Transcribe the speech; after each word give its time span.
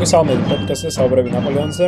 მოგესალმებით 0.00 0.46
პოდკასტზე 0.48 0.90
საუბრები 0.96 1.30
ნაპოლეონზე. 1.34 1.86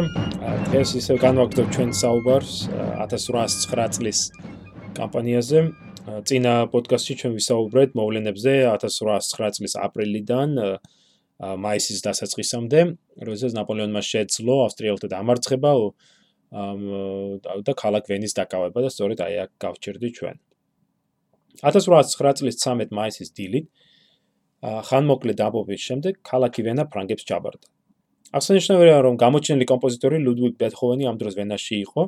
დღეს 0.68 0.90
ისევ 1.00 1.16
განვაგრძობ 1.22 1.68
ჩვენ 1.72 1.92
საუბარს 1.96 2.56
1809 3.00 3.96
წლის 3.96 4.18
კამპანიაზე. 4.98 5.62
წინა 6.28 6.52
პოდკასტში 6.74 7.14
ჩვენ 7.22 7.32
ვისაუბრეთ 7.40 7.96
მოვლენებზე 7.96 8.52
1809 8.68 9.56
წლის 9.56 9.72
აპრილიდან 9.86 10.50
მაისის 11.40 12.04
დასაწყისამდე, 12.04 12.80
როდესაც 13.16 13.56
ნაპოლეონმა 13.56 14.04
შეძლო 14.04 14.60
ავსტრიელთა 14.68 15.08
დამარცხება 15.16 15.72
და 17.64 17.72
ქალაქ 17.80 18.12
ვენის 18.12 18.36
დაკავება 18.36 18.78
და 18.84 18.88
სწორედ 18.92 19.24
აი 19.24 19.34
აქ 19.48 19.50
გავჩერდი 19.56 20.08
ჩვენ. 20.20 20.36
1809 21.64 22.36
წლის 22.44 22.60
13 22.60 22.92
მაისის 22.92 23.32
დილით 23.32 23.72
ხანმოკლე 24.60 25.32
დაბობის 25.32 25.80
შემდეგ 25.80 26.20
ქალაქი 26.20 26.60
ვენა 26.68 26.84
ფრანგებს 26.92 27.24
ჩაბარდა. 27.24 27.71
აღსანიშნავია, 28.32 28.96
რომ 29.06 29.14
გამოჩენილი 29.20 29.66
კომპოზიტორი 29.68 30.18
ლუდვიგ 30.26 30.54
ბეთჰოვენი 30.60 31.04
ამ 31.10 31.16
დროს 31.20 31.34
ვენაში 31.36 31.76
იყო 31.84 32.02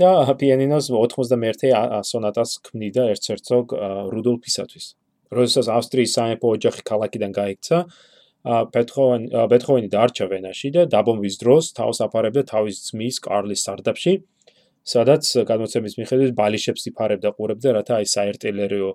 და 0.00 0.10
პიანინოს 0.40 0.86
91-ე 0.90 1.68
სონატას 2.10 2.50
ქმნიდა 2.64 3.02
ერთ-ერთოგ 3.14 3.64
რუდოლფისათვის. 4.14 4.86
როდესაც 5.34 5.66
ავსტრიის 5.76 6.10
სამეფო 6.16 6.46
ოჯახი 6.56 6.82
ქალაქიდან 6.90 7.30
გაიქცა, 7.34 7.78
ბეთჰოვენი 8.44 9.26
ბეთჰოვენი 9.50 9.88
დარჩა 9.94 10.26
ვენაში 10.32 10.68
და 10.76 10.82
დაბომბვის 10.94 11.36
დროს 11.42 11.64
თავს 11.78 11.98
აფარებდა 12.06 12.42
თავის 12.52 12.76
ძმის 12.88 13.16
კარლის 13.24 13.60
სარდაფში, 13.66 14.12
სადაც 14.84 15.24
გადმოცემის 15.48 15.94
მიხედვით 16.00 16.32
ბალიშებს 16.40 16.82
იფარებდა 16.92 17.30
ყურებდა, 17.36 17.68
რათა 17.78 17.92
აი 18.00 18.06
საერთელერიო 18.14 18.90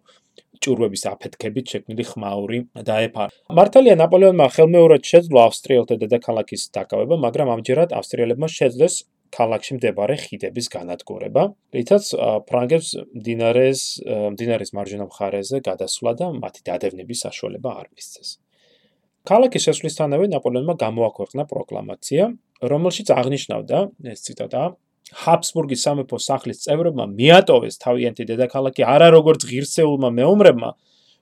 ჭურვების 0.64 1.04
აფეთქებით 1.14 1.66
შექმნილი 1.72 2.04
ხმაური 2.10 2.60
დაეფარა. 2.90 3.32
მართალია 3.60 3.96
ნაპოლეონმა 4.02 4.48
ხელმეორად 4.56 5.04
შეძლო 5.12 5.40
ავსტრიელთა 5.48 5.96
დედაქალაქის 6.04 6.64
დაკავება, 6.76 7.16
მაგრამ 7.26 7.48
ამჯერად 7.56 7.96
ავსტრიელებმა 8.00 8.48
შეძლეს 8.60 8.96
ქალაქში 9.30 9.78
მდებარე 9.78 10.16
ხიდების 10.26 10.68
განადგურება, 10.74 11.44
რითაც 11.76 12.04
ფრანგებს 12.50 12.90
დინარეს 13.14 13.82
დინარეს 14.40 14.72
მარჯვენა 14.74 15.06
მხარეზე 15.10 15.58
გადასვლა 15.70 16.12
და 16.20 16.28
მათი 16.44 16.62
დადევნების 16.66 17.20
საშუალება 17.26 17.70
არ 17.80 17.88
მისცეს. 17.94 18.30
ქალაქის 19.30 19.66
შესვლისთანავე 19.70 20.26
ნაპოლეონმა 20.34 20.76
გამოაქვეყნა 20.82 21.44
პროკლამაცია, 21.52 22.24
რომელშიც 22.74 23.08
აღნიშნავდა, 23.14 23.78
ეს 24.10 24.20
ციტატაა, 24.26 24.68
ჰაბსბურგის 25.24 25.84
სამეფო 25.86 26.18
სახლის 26.22 26.62
წევრებმა 26.66 27.06
მიატოვეს 27.14 27.80
თავიანთი 27.86 28.28
დედაქალაქი 28.30 28.86
არა 28.86 29.10
როგორც 29.16 29.46
ღირსეულმა 29.50 30.10
მეომრებმა, 30.20 30.72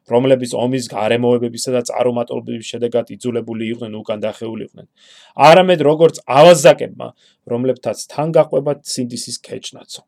რომლებიც 0.08 0.56
ომის 0.56 0.88
გარემოებებისა 0.92 1.72
და 1.76 1.82
წარუმატებლობის 1.92 2.70
შედეგად 2.72 3.12
იძულებული 3.16 3.68
იყვნენ 3.76 3.96
უკან 4.02 4.24
დახეულიყვნენ, 4.24 4.88
არამედ 5.36 5.84
როგორც 5.88 6.22
ავაზაკებმა, 6.24 7.08
რომლებთაც 7.52 8.08
თან 8.12 8.32
გაყვება 8.40 8.80
სინდისის 8.88 9.44
ქეჭნაცო. 9.44 10.07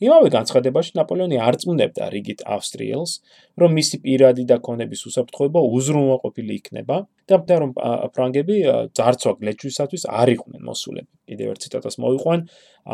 იმავე 0.00 0.28
განცხადებაში 0.32 0.94
ნაპოლეონი 0.96 1.38
არ 1.44 1.56
წმუნდებდა 1.60 2.06
რიგით 2.14 2.44
ავსტრიელს, 2.48 3.12
რომ 3.60 3.74
მისი 3.76 3.96
პირადი 4.04 4.44
და 4.48 4.56
კონების 4.64 5.00
უსაფრთხოება 5.10 5.60
უზრუნველყოფილი 5.76 6.56
იქნება 6.60 6.96
და 7.28 7.38
მთა 7.40 7.56
რომ 7.60 7.74
ფრანგები 8.16 8.56
ძარცვა 8.96 9.32
გლეჩვისათვის 9.40 10.06
არ 10.08 10.32
იყვნენ 10.36 10.62
მოსულები. 10.64 11.12
კიდევ 11.28 11.52
ერთ 11.52 11.60
ციტატას 11.68 12.00
მოვიყვან 12.00 12.40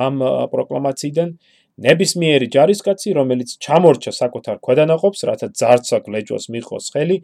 ამ 0.07 0.15
პროკლამაციიდან 0.51 1.29
ნებისმიერი 1.77 2.47
ჯარისკაცი, 2.55 3.13
რომელიც 3.19 3.51
ჩამორჩა 3.61 4.13
საკუთარ 4.17 4.57
ქვედანაყოფს, 4.65 5.21
რათა 5.29 5.49
ძარცვა 5.61 5.99
გლეჯოს 6.07 6.49
მიხოს 6.55 6.87
ხელი, 6.95 7.17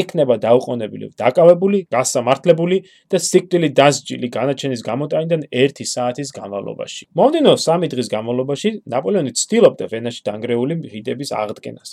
იქნება 0.00 0.36
დაუყოვნებელი, 0.46 1.08
დაკავებული, 1.18 1.78
გასამართლებული 1.90 2.78
და 3.10 3.18
სიკვდილით 3.26 3.74
დასჯილი 3.80 4.28
განაჩენის 4.38 4.86
გამოტანიდან 4.86 5.42
1 5.50 5.82
საათის 5.90 6.30
განმავლობაში. 6.38 7.02
მომდენო 7.18 7.52
3 7.66 7.90
დღის 7.90 8.08
განმავლობაში 8.14 8.68
ნაპოლეონი 8.94 9.32
ცდილობდა 9.42 9.90
ვენაში 9.90 10.22
დანგრეული 10.30 10.74
ხიდების 10.86 11.30
აღდგენას, 11.42 11.90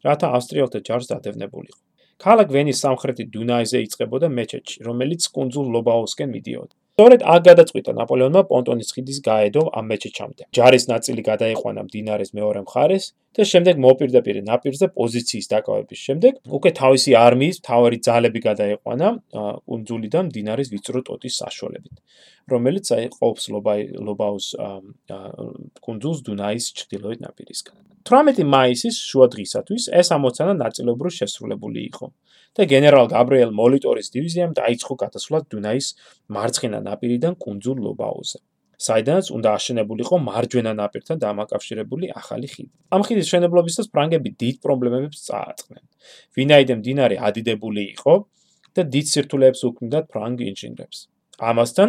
რათა 0.00 0.26
ავსტრიელთა 0.40 0.80
ჯარს 0.80 1.12
დადევნებულიყო. 1.12 1.80
ქალაქ 2.20 2.48
ვენის 2.56 2.80
სამხრეთი 2.84 3.24
დუნაიზე 3.36 3.78
იწყებოდა 3.84 4.28
მეჩეთში, 4.32 4.76
რომელიც 4.88 5.28
კუნძულ 5.36 5.66
ლობაოსკენ 5.76 6.28
მიდიოდა. 6.36 6.74
სწორედ 7.00 7.22
აქ 7.32 7.44
გადაწყვიტა 7.48 7.92
ნაპოლეონმა 7.96 8.40
პონტონის 8.50 8.90
ხიდის 8.92 9.18
გაედო 9.24 9.62
ამ 9.78 9.86
მეჩეთამდე. 9.88 10.42
ჯარის 10.52 10.84
ნაწილი 10.90 11.22
გადაიყვანა 11.30 11.80
მდინარის 11.86 12.30
მეორე 12.36 12.60
მხარეს 12.66 13.04
და 13.36 13.46
შემდეგ 13.46 13.78
მოპირდაპირ 13.84 14.40
ნაპირზე 14.46 14.86
პოზიციის 14.96 15.46
დაკავების 15.52 16.00
შემდეგ 16.06 16.40
უკვე 16.58 16.70
თავისი 16.80 17.14
არმიის 17.20 17.60
თავარი 17.66 17.98
ძალები 18.06 18.40
გადაიყვანა 18.46 19.08
კუნძულიდან 19.70 20.30
მდინარის 20.30 20.72
ვიწრო 20.74 21.02
ტოტის 21.06 21.34
საშუალებით, 21.42 21.94
რომელიც 22.50 22.86
აი 22.96 23.06
ყოფს 23.14 23.44
ლობაოს 23.54 24.46
კუნძულს 25.86 26.20
დუნაის 26.26 26.64
ჩრდილოეთ 26.80 27.18
ნაპირისგან. 27.26 27.76
18 28.10 28.42
მაისის 28.50 28.96
შუა 28.98 29.26
დღისათვის 29.36 29.82
ეს 30.00 30.08
ამოცანა 30.16 30.54
ნაწილობრივ 30.64 31.12
შესრულებული 31.20 31.80
იყო. 31.92 32.10
და 32.58 32.66
გენერალ 32.66 33.06
გაბრიელ 33.14 33.52
მოლიტორის 33.54 34.10
დივიზიამ 34.14 34.54
დაიწყო 34.58 34.94
გადასვლა 35.02 35.38
დუნაის 35.54 35.86
მარცხენა 36.34 36.80
ნაპირიდან 36.86 37.34
კუნძულ 37.44 37.78
ლობაოზე. 37.86 38.38
საიდანაც 38.80 39.26
უნდა 39.36 39.48
აშენებულიყო 39.58 40.16
მარჯვენა 40.28 40.72
ნაპირთან 40.80 41.16
დამაკავშირებული 41.24 42.06
ახალი 42.20 42.48
ხიდი. 42.52 42.72
ამ 42.94 43.02
ხიდის 43.06 43.26
მშენებლობისას 43.28 43.86
ფრანგები 43.92 44.30
დიდ 44.42 44.56
პრობლემებს 44.64 45.18
წააწყდნენ. 45.28 45.84
ვინაიდან 46.36 46.78
მდინარე 46.80 47.16
ადიდებული 47.28 47.82
იყო 47.94 48.14
და 48.74 48.82
დიდ 48.94 49.06
სირთულეებს 49.12 49.60
უქმნიდათ 49.68 50.04
ფრანგ 50.12 50.38
ინჟინრებს. 50.50 50.98
ამასთან, 51.40 51.88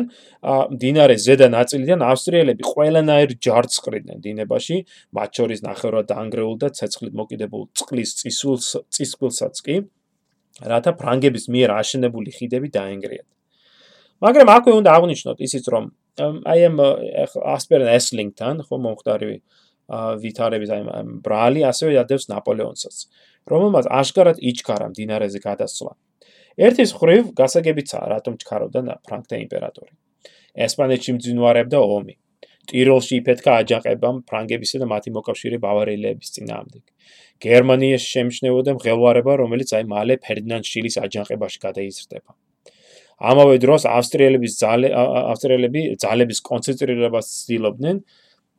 მდინარე 0.76 1.16
ზედა 1.26 1.48
ნაწილიდან 1.52 2.00
ავსტრიელები 2.12 2.64
ყველანაირ 2.72 3.32
ჯარდს 3.46 3.76
ყრიდნენ 3.84 4.20
დინებაში, 4.24 4.78
მათ 5.16 5.30
შორის 5.38 5.60
ნახევრად 5.68 6.06
დაანგრეულ 6.12 6.56
და 6.64 6.68
ცეცხლით 6.78 7.14
მოკიდებულ 7.20 7.64
წყლის 7.76 8.12
წისულს 8.20 8.68
წისქვილსაც 8.96 9.56
კი 9.66 9.76
რათა 10.72 10.92
ფრანგების 11.00 11.46
მიერ 11.52 11.70
აშენებული 11.82 12.32
ხიდები 12.38 12.68
დაენგრიათ. 12.76 13.28
მაგრამ 14.22 14.48
აქვე 14.56 14.72
უნდა 14.82 14.90
აღნიშნოთ 14.98 15.38
ისიც 15.48 15.66
რომ 15.74 15.86
აი 16.52 16.60
ამ 16.70 16.78
ასპერენ 17.56 17.90
ესლინგთან 17.98 18.56
ხო 18.68 18.76
მომხდარი 18.86 19.34
ვითარების 20.24 20.70
აი 20.76 20.82
ამ 21.02 21.10
ბრალი 21.26 21.62
ასევე 21.72 21.98
ადევს 22.04 22.30
ნაპოლეონსაც 22.32 22.98
რომელმაც 23.50 23.90
აშკარად 23.90 24.38
იჩქარა 24.38 24.88
მდინარეზე 24.94 25.40
გადასვლა. 25.42 25.92
ერთის 26.62 26.92
ხრივ 27.00 27.32
გასაგებიცაა 27.40 28.06
რატომ 28.14 28.34
ჩქარობდა 28.42 28.98
ფრანგთა 29.08 29.36
იმპერატორი. 29.46 29.94
ესპანეთში 30.66 31.12
მძინვარებდა 31.18 31.80
ომი. 31.98 32.16
ტიროლში 32.70 33.14
იფეთქა 33.22 33.52
აჯანყებამ 33.62 34.18
ფრანგებისა 34.30 34.78
და 34.82 34.88
მათი 34.94 35.10
მოკავშირე 35.18 35.58
ბავარიელების 35.66 36.30
წინააღმდეგ. 36.36 36.84
გერმანიაში 37.42 38.08
შემჩნევოდა 38.14 38.72
მღელვარება, 38.78 39.34
რომელიც 39.42 39.70
აი 39.74 39.84
მალე 39.96 40.14
ფერდინანდ 40.22 40.66
შილის 40.72 40.96
აჯანყებაში 41.02 41.60
გადაიზრდება. 41.66 42.32
ამავე 43.22 43.58
დროს 43.62 43.86
ავსტრიელების 43.86 44.54
ძალე 44.58 44.90
ავსტრიელები 44.98 45.82
ძალების 46.02 46.40
კონცენტრირებას 46.48 47.28
ცდილობდნენ 47.42 47.98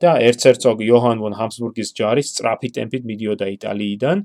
და 0.03 0.11
ერცერცოგ 0.27 0.83
იოჰან 0.87 1.23
ვონ 1.23 1.35
ჰაბსბურგის 1.39 1.89
ჯარი 1.99 2.23
სწრაფი 2.23 2.69
ტემპით 2.77 3.03
მიდიოდა 3.09 3.47
იტალიიდან, 3.55 4.23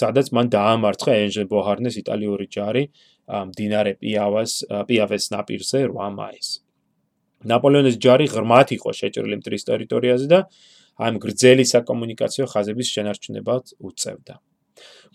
სადაც 0.00 0.26
მან 0.36 0.52
დაამარცხა 0.54 1.12
ენჟენ 1.24 1.46
ბოჰარნეს 1.52 1.96
იტალიური 2.02 2.46
ჯარი 2.56 2.84
მდინარე 3.50 3.92
პიავას 4.02 4.52
პიავეს 4.88 5.24
ნაპირზე 5.34 5.80
8 5.88 6.12
მაისს. 6.20 6.52
ნაპოლეონის 7.50 7.96
ჯარი 8.04 8.26
ღრმად 8.28 8.68
იყო 8.76 8.90
შეჭრილი 9.00 9.36
მტრის 9.40 9.64
ტერიტორიაზე 9.70 10.26
და 10.28 10.40
ამ 11.00 11.16
გრძელი 11.24 11.64
საკომუნიკაციო 11.64 12.44
ხაზების 12.52 12.88
შენარჩუნებას 12.94 13.64
უწევდა. 13.80 14.34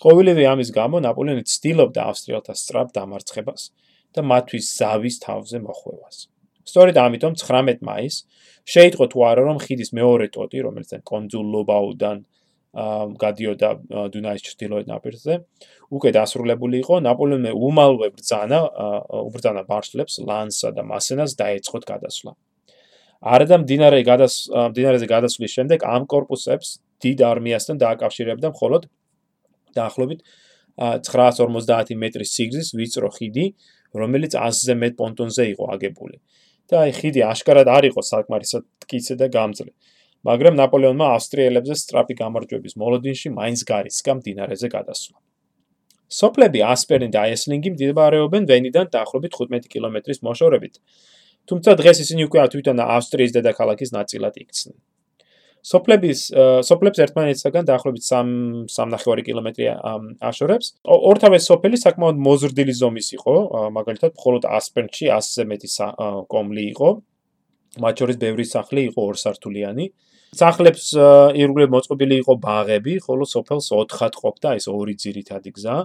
ყოველივე 0.01 0.43
ამის 0.53 0.69
გამო 0.73 0.97
ნაპოლეონი 1.05 1.43
ცდილობდა 1.45 2.01
ავსტრიელთა 2.09 2.53
სწრაფ 2.61 2.87
დამარცხებას 2.97 3.61
და 4.15 4.21
მათთვის 4.31 4.65
ზავის 4.79 5.15
თავზე 5.25 5.57
მოხვევას. 5.67 6.17
სწორედ 6.65 6.95
ამიტომ 6.97 7.33
19 7.37 7.83
მაისს 7.85 8.17
შეიტყო 8.65 9.05
თუ 9.11 9.17
არა 9.29 9.41
რომ 9.45 9.57
ხიდის 9.65 9.89
მეორე 9.99 10.27
ტოტი, 10.35 10.57
რომელიც 10.65 10.89
კონძულ 11.05 11.45
ლობაუდან 11.55 12.17
გადიოდა 12.75 13.69
დუნაის 14.11 14.41
ჩრდილოეთ 14.47 14.85
ნაპირზე, 14.91 15.33
უკვე 15.95 16.09
დასრულებული 16.17 16.75
იყო. 16.83 16.95
ნაპოლეონმა 17.07 17.51
უმალვე 17.55 18.07
ბრძანა, 18.15 18.59
უბრძანა 19.29 19.61
მარშლებს 19.69 20.13
ლანსა 20.27 20.69
და 20.75 20.83
მასენას 20.83 21.31
დაეწყოთ 21.39 21.83
გადასვლა. 21.91 22.31
არადა 23.25 23.55
მდინარე 23.63 23.99
გადას 24.03 24.33
მდინარეზე 24.51 25.07
გადასვლის 25.07 25.51
შემდეგ 25.55 25.79
ამ 25.87 26.03
корпуსებს 26.05 26.67
დიდ 26.99 27.17
არმიასთან 27.31 27.75
დააკავშირებდა 27.79 28.47
მხოლოდ 28.51 28.83
დაახლოებით 29.77 30.19
950 30.75 31.95
მეტრის 31.95 32.29
სიგრძის 32.35 32.69
ვიწრო 32.75 33.09
ხიდი, 33.15 33.45
რომელიც 34.01 34.31
100-ზე 34.35 34.75
მეტ 34.81 34.93
პონტონზე 35.01 35.43
იყო 35.53 35.65
აგებული. 35.75 36.17
და 36.69 36.75
აი 36.81 36.91
ხიდი 36.97 37.21
აშკარად 37.31 37.67
არ 37.69 37.83
იყო 37.91 38.01
საკმარისად 38.11 38.63
მტკიცე 38.65 39.15
და 39.21 39.27
გამძლე. 39.37 39.71
მაგრამ 40.25 40.55
ნაპოლეონმა 40.57 41.07
ავსტრიელებზე 41.15 41.75
სტრაფი 41.81 42.15
გამარჯვების 42.21 42.73
მოლოდინში 42.81 43.29
მაინც 43.37 43.61
გარისკა 43.71 44.11
მდინარეზე 44.17 44.67
გადასვლა. 44.75 45.17
სოფლები 46.19 46.59
ასპერნი 46.73 47.09
და 47.13 47.21
ესლინგი 47.35 47.69
მდებარეობენ 47.75 48.43
ვენიდან 48.49 48.89
დაახლოებით 48.95 49.37
15 49.37 49.69
კილომეტრის 49.73 50.19
მოშორებით. 50.25 50.75
თუმცა 51.49 51.71
დღეს 51.81 51.97
ისინი 52.05 52.21
უკვე 52.27 52.45
თვითონ 52.53 52.77
ავსტრიის 52.97 53.31
დედაქალაქის 53.37 53.91
ნაწილად 53.97 54.33
იქცნენ. 54.41 54.77
სოფლების 55.65 56.19
სოფლებს 56.67 56.99
ერთმანეთისგან 57.01 57.65
დაახლოებით 57.65 58.03
3.5 58.05 59.25
კილომეტრი 59.25 59.65
აშორებს. 60.21 60.67
ორთავე 60.85 61.39
სოფელი 61.41 61.77
საკმაოდ 61.81 62.17
მოზრდილი 62.21 62.73
ზომის 62.81 63.07
იყო, 63.17 63.35
მაგალითად, 63.73 64.11
მხოლოდ 64.13 64.43
ასპერნში 64.45 65.09
100-ზე 65.09 65.43
მეტი 65.49 65.69
კომლი 66.29 66.63
იყო. 66.73 66.89
მათ 67.81 67.93
შორის 67.99 68.17
ბევრი 68.21 68.45
სახლი 68.45 68.81
იყო 68.93 69.01
ორსართულიანი. 69.09 69.85
სახლებს 70.35 70.85
ირგვლივ 71.41 71.69
მოწყობილი 71.75 72.15
იყო 72.21 72.33
ბაღები, 72.45 72.93
ხოლო 73.01 73.25
სოფელს 73.25 73.65
4 73.71 73.97
ხად 73.97 74.13
ყოფდა 74.21 74.49
ეს 74.59 74.65
ორი 74.67 74.95
ძირითადი 74.99 75.49
გზა, 75.55 75.77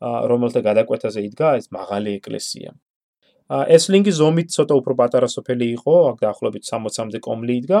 რომელთა 0.00 0.60
გადაკვეთაზე 0.64 1.20
იდგა 1.28 1.48
ეს 1.60 1.66
მაღალი 1.74 2.10
ეკლესია. 2.18 2.70
ეს 3.50 3.84
ლინგი 3.90 4.12
ზომით 4.14 4.48
ცოტა 4.54 4.74
უფრო 4.80 4.94
პატარა 4.94 5.28
სოფელი 5.28 5.66
იყო, 5.76 5.94
აქ 6.10 6.16
დაახლოებით 6.24 6.64
60-მდე 6.70 7.18
კომლი 7.18 7.54
იდგა, 7.60 7.80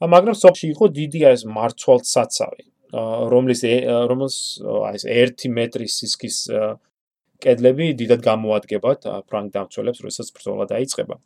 მაგრამ 0.00 0.36
სოფში 0.36 0.66
იყო 0.72 0.86
დიდი 0.96 1.20
ეს 1.28 1.44
მარცვალცაცავი, 1.44 2.64
რომლის 3.32 3.60
რომელს 4.10 4.36
აი 4.64 4.94
ეს 4.96 5.04
1 5.04 5.52
მეტრის 5.56 5.92
სისქის 6.00 6.36
კედლები 7.40 7.92
დიდად 8.00 8.20
გამოადგენთ 8.24 9.04
ფრანგ 9.28 9.48
დამცველებს, 9.52 10.00
როდესაც 10.04 10.28
ბრძოლა 10.36 10.64
დაიწყება. 10.72 11.16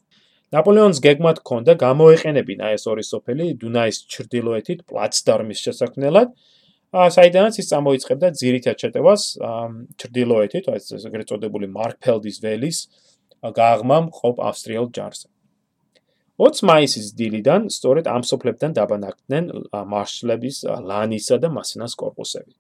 ნაპოლეონის 0.54 1.00
გეგმა 1.02 1.32
თქონდა 1.38 1.72
გამოეყენებინა 1.82 2.66
ეს 2.78 2.84
ორი 2.86 3.02
სოფელი 3.02 3.46
დუნაის 3.58 3.96
ჩრდილოეთით 4.06 4.84
პლაცდარმის 4.86 5.58
შესაქმნელად, 5.66 6.28
საიდანაც 6.94 7.54
ის 7.58 7.66
წამოიწყებდა 7.74 8.28
ძირითად 8.38 8.76
შეტევას 8.78 9.22
ჩრდილოეთით, 9.98 10.64
აი 10.70 10.78
ეს 10.78 11.06
ეგრეთ 11.10 11.26
წოდებული 11.30 11.66
მარკფელდის 11.74 12.38
ველის 12.44 12.78
გაღმამ 13.42 14.14
ყოფ 14.14 14.36
ავსტრიელ 14.50 14.86
ჯარს. 14.94 15.26
20 16.40 16.66
მაისის 16.66 17.12
დილიდან 17.14 17.68
სწორედ 17.70 18.08
ამ 18.10 18.22
სოფლებთან 18.26 18.74
დაბანაკდნენ 18.74 19.44
მარშლების 19.70 20.56
ლანისა 20.66 21.38
და 21.38 21.48
მასენას 21.54 21.94
корпуსები. 21.94 22.54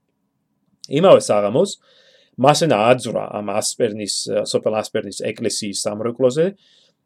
იმავე 0.94 1.20
საღამოს 1.26 1.70
მასენა 2.38 2.78
აძვრა 2.92 3.24
ამ 3.38 3.50
ასპერნის 3.58 4.14
სოფელ 4.50 4.74
ასპერნის 4.78 5.18
ეკლესიის 5.30 5.82
სამრეკლოზე 5.86 6.46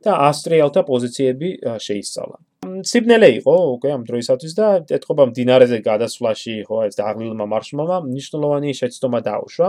და 0.05 0.13
ავსტრიელთა 0.29 0.83
პოზიციები 0.91 1.49
შეისწავლა. 1.87 2.37
სიბნელე 2.85 3.29
იყო 3.41 3.55
უკვე 3.77 3.89
ამ 3.97 4.03
დროისათვის 4.09 4.53
და 4.59 4.67
ეთყობა 4.97 5.25
მდინარეზე 5.33 5.79
გადასვლაში 5.89 6.55
ხო 6.69 6.77
ეს 6.89 6.95
დაღლილმა 7.01 7.47
მარშმალმა 7.49 7.99
მნიშვნელოვანი 8.09 8.71
შეცდომა 8.81 9.21
დაუშვა. 9.25 9.69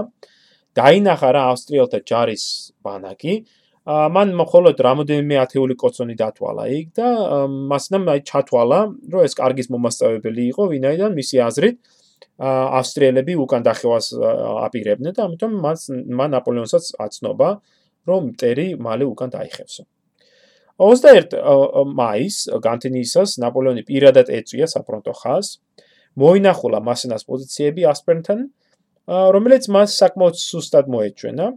დაინახა 0.79 1.29
რა 1.33 1.41
ავსტრიელთა 1.51 1.99
ჯარის 2.09 2.43
ბანაკი, 2.83 3.33
მან 3.89 4.33
მხოლოდ 4.37 4.81
რამოდენიმე 4.85 5.37
ათეული 5.41 5.75
კოცონი 5.81 6.15
დათვალა 6.19 6.65
იქ 6.77 6.89
და 6.99 7.07
მასნამ 7.71 8.03
აი 8.13 8.21
ჩათვალა, 8.29 8.79
რომ 9.13 9.21
ეს 9.25 9.33
კარგის 9.39 9.69
მომასწავებელი 9.73 10.43
იყო, 10.53 10.63
ვინაიდან 10.73 11.15
მისი 11.17 11.41
აზრით 11.45 11.77
ავსტრიელები 12.39 13.33
უკან 13.43 13.65
დახევას 13.65 14.11
აპირებდნენ 14.69 15.15
და 15.17 15.25
ამიტომ 15.25 15.55
მას 15.65 15.87
მან 15.89 16.29
ნაპოლეონსაც 16.37 16.85
აცნობა, 17.05 17.49
რომ 18.09 18.21
მტერი 18.29 18.67
მალე 18.77 19.05
უკან 19.09 19.33
დაიხევსო. 19.33 19.83
21 20.79 21.33
მაის 21.99 22.35
განთინისას 22.63 23.39
ნაპოლეონი 23.43 23.83
პირადად 23.89 24.29
ეწვია 24.31 24.69
საფრონტო 24.69 25.13
ხაზს, 25.17 25.57
მოინახულა 26.19 26.79
მასენას 26.85 27.25
პოზიციები 27.25 27.89
ასპერნთან, 27.89 28.45
რომელიც 29.09 29.63
მას 29.73 29.97
საკმაოდ 29.97 30.35
სუსტად 30.39 30.87
მოეჩვენა 30.93 31.47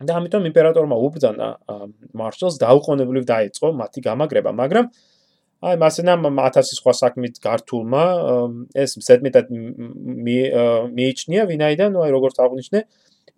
და 0.00 0.16
ამიტომ 0.16 0.46
იმპერატორმა 0.48 0.96
უბრძანა 0.96 1.48
მარშალს 2.16 2.56
დაუყოვნებლივ 2.62 3.24
დაიწყო 3.28 3.68
მათი 3.80 4.00
გამაგრება, 4.08 4.50
მაგრამ 4.56 4.86
აი 5.60 5.76
მასენამ 5.76 6.20
1000 6.40 6.72
სხვა 6.80 6.92
საქმით 6.96 7.34
გართულმა 7.44 8.04
ეს 8.80 8.96
ზედმეტად 8.96 9.46
მიიჩნია, 10.96 11.42
ვინაიდან 11.52 12.00
აი 12.00 12.10
როგორც 12.16 12.36
აღნიშნე 12.40 12.80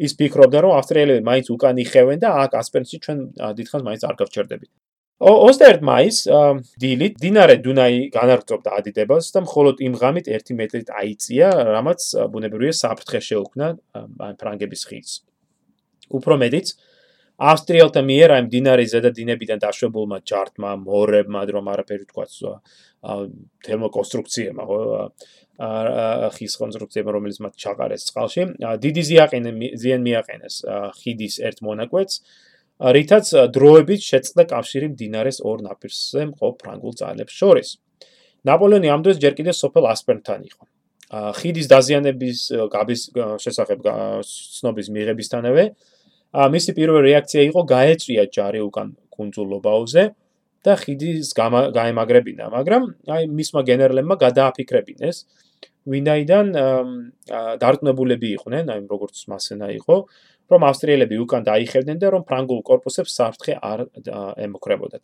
ის 0.06 0.12
ფიქრობდა 0.18 0.58
რომ 0.62 0.72
ავსტრიელები 0.78 1.22
მაინც 1.26 1.46
უკან 1.50 1.82
იხევენ 1.82 2.22
და 2.22 2.28
აქ 2.46 2.52
ასპერნში 2.62 2.96
ჩვენ 3.02 3.18
დიდხანს 3.58 3.82
მაინც 3.88 4.02
არ 4.06 4.14
გავჩერდებით. 4.22 4.70
21 5.22 5.82
მაის 5.86 6.16
დილით 6.82 7.14
დინარე 7.22 7.56
დუნაი 7.62 8.10
განარგწობდა 8.14 8.70
ადიდებას 8.78 9.30
და 9.34 9.42
მხოლოდ 9.46 9.76
იმ 9.86 9.94
ღამით 9.98 10.26
1 10.30 10.56
მეტრით 10.58 10.88
აიწია, 10.90 11.48
რამაც 11.74 12.00
ბუნებრივია 12.32 12.74
საფრთხე 12.74 13.20
შეუქმნა 13.22 13.66
ფრანგების 14.38 14.82
ხიდს. 14.90 15.31
უფრო 16.18 16.34
მეტიც 16.42 16.74
ავსტრიელთა 17.52 18.02
მიერ 18.06 18.34
აი 18.36 18.42
დინარის 18.52 18.90
ზედა 18.92 19.10
დინებიდან 19.18 19.58
დაშვებულმა 19.64 20.18
ჯარტმა, 20.28 20.70
მორებმა, 20.86 21.40
რომ 21.56 21.66
არაფერი 21.72 22.04
თქვაც 22.12 22.32
თერმოკონსტრუქციებმა, 23.66 24.62
ხო 24.68 24.78
ხის 26.36 26.54
კონსტრუქციებმა, 26.60 27.10
რომელიც 27.16 27.38
მათ 27.42 27.54
ჩაყარეს 27.64 28.02
წყალში, 28.08 28.42
დიდი 28.84 29.02
ზიანი 29.08 30.00
მიაყენეს 30.06 30.54
ხიდის 31.02 31.34
ერთ 31.48 31.58
მონაკვეთს 31.66 32.14
რითაც 32.82 33.26
დროებით 33.54 34.02
შეწყდა 34.02 34.42
კავშირი 34.50 34.86
მდინარეს 34.96 35.38
ორ 35.46 35.62
ნაპირზე 35.62 36.22
მყოფ 36.34 36.54
ფრანგულ 36.62 36.94
ძალებს 36.98 37.34
შორის. 37.38 37.68
ნაპოლეონი 38.42 38.88
ამ 38.90 39.00
დროს 39.06 39.22
ჯერ 39.22 39.34
კიდევ 39.38 39.54
სოფელ 39.54 39.86
ასპერნთან 39.86 40.40
იყო. 40.50 40.64
ხიდის 41.38 41.66
დაზიანების 41.70 42.38
გაბის 42.72 43.00
შესახებ 43.44 43.78
ცნობის 44.26 44.88
მიღებისთანავე 44.90 45.64
მისი 46.32 46.72
პირველი 46.72 47.12
რეაქცია 47.12 47.42
იყო 47.52 47.60
გაეწვია 47.68 48.24
ჯარი 48.32 48.60
უკან 48.64 48.88
კუნძულ 49.12 49.46
ლობაუზე 49.52 50.04
და 50.64 50.72
ხიდის 50.80 51.32
გაემაგრებინა, 51.36 52.48
მაგრამ 52.54 52.82
აი 53.12 53.22
მისმა 53.36 53.60
გენერლებმა 53.68 54.16
გადააფიქრებინეს, 54.16 55.16
ვინაიდან 55.92 56.46
დარწმუნებულები 57.62 58.28
იყვნენ, 58.38 58.70
აი 58.72 58.80
როგორც 58.86 59.26
მასენა 59.28 59.68
იყო, 59.82 59.96
რომ 60.52 60.60
ავსტრიელები 60.70 61.16
უკან 61.24 61.42
დაიხევდნენ 61.48 61.98
და 61.98 62.08
რომ 62.14 62.22
ფრანგულ 62.28 62.60
корпуსებს 62.62 63.12
საფრთხე 63.18 63.52
არ 63.58 63.78
ემუქრებოდათ. 64.46 65.02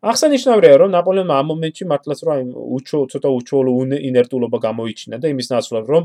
აღსანიშნავია, 0.00 0.74
რომ 0.80 0.90
ნაპოლეონმა 0.96 1.34
ამ 1.36 1.46
მომენტში 1.52 1.84
მართლაც 1.92 2.20
რა 2.24 2.34
უჩვეულო 2.76 3.06
ცოტა 3.12 3.28
უჩვეულო 3.36 3.72
ინერტულობა 4.08 4.58
გამოიჩინა 4.66 5.16
და 5.20 5.26
იმის 5.28 5.48
ნაცვლად, 5.52 5.84
რომ 5.92 6.02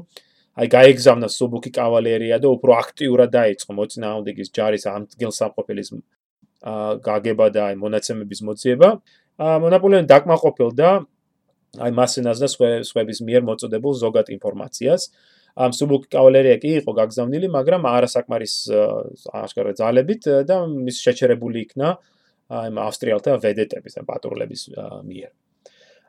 აი 0.55 0.67
გაეგზავნა 0.71 1.27
სუბუკი 1.27 1.71
კავალერია 1.75 2.39
და 2.39 2.47
უფრო 2.55 2.71
აქტიურად 2.79 3.29
დაიწყო 3.35 3.71
მოწინააღმდეგის 3.75 4.49
ჯარის 4.55 4.85
ამგელსამყოფელის 4.87 5.89
გაგება 7.07 7.47
და 7.51 7.61
აი 7.69 7.75
მონაცემების 7.83 8.39
მოძიება. 8.47 8.89
მონაპოლეონი 9.35 10.07
დაკმაყოფილდა 10.07 10.87
აი 11.85 11.91
მასენას 11.99 12.37
და 12.39 12.47
სხვების 12.87 13.19
მიერ 13.27 13.41
მოწოდებულ 13.51 13.93
ზოგად 13.99 14.31
ინფორმაციას. 14.31 15.01
ამ 15.55 15.71
სუბუკი 15.71 16.07
კავალერია 16.11 16.55
კი 16.59 16.71
იყო 16.83 16.91
გაგზავნილი, 16.99 17.47
მაგრამ 17.51 17.81
არასაკმარის 17.87 18.55
აღშკარა 19.39 19.71
ძალებით 19.79 20.23
და 20.47 20.55
მის 20.67 20.97
შეჩერებული 20.99 21.63
იქნა 21.67 21.87
აი 22.51 22.69
ავსტრიელთა 22.87 23.39
ვედეტების, 23.43 23.93
ან 23.99 24.05
პატრულების 24.07 24.61
მიერ. 25.03 25.31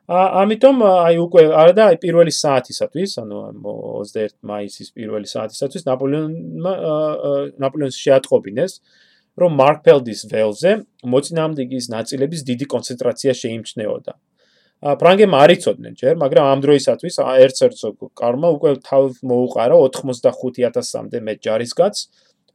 ა 0.07 0.19
ამიტომ 0.39 0.77
აი 0.87 1.15
უკვე 1.19 1.41
არა 1.51 1.73
და 1.75 1.83
აი 1.91 1.97
პირველი 1.99 2.31
საათისათვის, 2.31 3.11
ანუ 3.21 3.37
21 3.59 4.37
მაისის 4.39 4.93
პირველი 4.95 5.27
საათისათვის 5.27 5.83
ნაპოლეონმა 5.83 6.73
ნაპოლეონს 7.59 7.97
შეატყობინეს, 7.99 8.73
რომ 9.37 9.51
მარკფელდის 9.61 10.21
ველზე 10.31 10.71
მოწინააღმდეგის 11.11 11.85
ნაწილების 11.91 12.41
დიდი 12.47 12.65
კონცენტრაცია 12.71 13.31
შეიმჩნეოდა. 13.41 14.13
ფრანგებმა 14.77 15.37
არ 15.43 15.51
იცოდნენ 15.57 15.93
ჯერ, 15.97 16.13
მაგრამ 16.23 16.45
ამ 16.53 16.59
დროისათვის 16.63 17.15
ერთ-ერთ 17.17 17.77
კარმა 18.15 18.47
უკვე 18.55 18.71
თავ 18.87 19.03
მოუყარა 19.27 19.75
85000-მდე 19.75 21.19
მეტ 21.27 21.37
ჯარისკაც, 21.45 21.95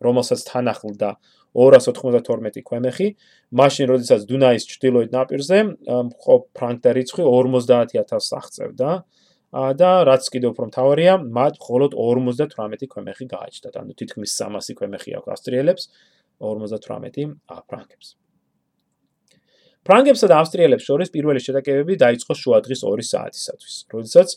რომელსაც 0.00 0.40
თან 0.49 0.66
ახლდა 0.73 1.11
292 1.54 2.62
ქვემეხი, 2.64 3.09
მაშინ 3.52 3.87
როდესაც 3.92 4.21
დუნაის 4.30 4.64
ჩრდილოეთ 4.73 5.11
ნაპირზე 5.12 5.59
ხო 6.23 6.37
ფრანგთა 6.56 6.90
რიცხვი 6.97 7.23
50000 7.28 8.32
აღწევდა. 8.40 8.90
და 9.52 9.90
რაც 10.09 10.25
კიდევ 10.32 10.56
უფრო 10.56 10.64
მთავარია, 10.73 11.14
მათ 11.28 11.61
მხოლოდ 11.61 11.92
58 11.92 12.88
ქვემეხი 12.88 13.25
გააჩნდათ, 13.28 13.75
ანუ 13.76 13.92
თითქმის 14.00 14.32
300 14.32 14.73
ქვემეხი 14.80 15.11
აქვს 15.21 15.28
ავსტრიელებს, 15.28 15.82
58 16.40 17.37
ფრანგებს. 17.68 18.16
ფრანგებსა 19.85 20.26
და 20.32 20.35
ავსტრიელებს 20.40 20.85
შორის 20.88 21.12
პირველი 21.12 21.40
შეტაკებები 21.44 21.94
დაიწყო 22.00 22.32
შუადღის 22.32 22.80
2 22.80 23.04
საათისათვის, 23.12 23.75
როდესაც 23.92 24.28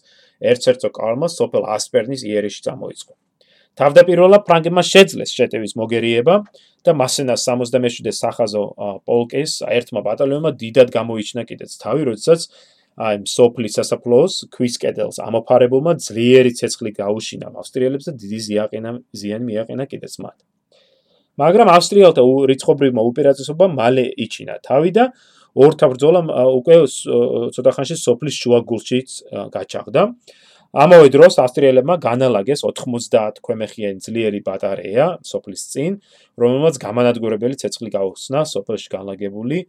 ერთ-ერთო 0.51 0.89
კალმა 1.00 1.27
სოფელ 1.31 1.63
ასპერნის 1.63 2.27
იერიში 2.27 2.65
წამოიწყო. 2.67 3.13
თავდაპირველად 3.79 4.46
ფრანგებმა 4.48 4.84
შეძლეს 4.88 5.34
შეტევის 5.36 5.74
მოგერიება 5.79 6.36
და 6.86 6.91
მასენას 6.96 7.44
67-ე 7.50 8.13
სახაზო 8.15 8.63
პოლკის 9.10 9.60
ერთმა 9.67 10.01
ბატალიონმა 10.05 10.51
დიდად 10.62 10.94
გამოიჩინა 10.96 11.44
კიდეც 11.50 11.75
თავი, 11.84 12.08
როდესაც 12.12 12.48
აი 12.96 13.25
სოფლის 13.27 13.74
სასაფლაოს 13.75 14.34
ქვის 14.55 14.75
კედელს 14.79 15.20
ამოფარებულმა 15.20 16.00
ძლიერი 16.00 16.51
ცეცხლი 16.55 16.91
გაუშინა 16.96 17.51
ავსტრიელებს 17.51 18.08
და 18.08 18.13
დიდი 18.22 18.39
ზიანა 18.48 18.91
ზიანი 19.12 19.46
მიაყენა 19.51 19.86
კიდეც 19.91 20.13
მათ. 20.24 20.38
მაგრამ 21.36 21.67
ავსტრიელთა 21.75 22.24
რიცხობრივმა 22.51 23.01
უპირატესობამ 23.12 23.72
მალე 23.75 24.05
იჩინა 24.24 24.55
თავი 24.63 24.91
და 24.96 25.12
ორთა 25.55 25.86
ბრძოლა 25.91 26.20
უკვე 26.60 26.75
ცოტა 27.55 27.72
ხანში 27.75 27.96
სოფლის 28.00 28.36
შუაგულშიც 28.39 29.10
გაჩაღდა. 29.51 30.01
ამავე 30.75 31.08
დროს 31.13 31.39
ავსტრიელებმა 31.39 31.96
განალაგეს 32.03 32.65
90 32.67 33.39
ქვემეხიანი 33.46 34.03
ძლიერი 34.03 34.41
ბატარეა 34.44 35.08
სოფლის 35.24 35.63
წინ, 35.72 35.98
რომელმაც 36.36 36.79
გამანადგურებელი 36.84 37.55
ცეცხლი 37.62 37.89
გაუხსნა 37.96 38.44
სოფელში 38.51 38.91
განლაგებული 38.91 39.62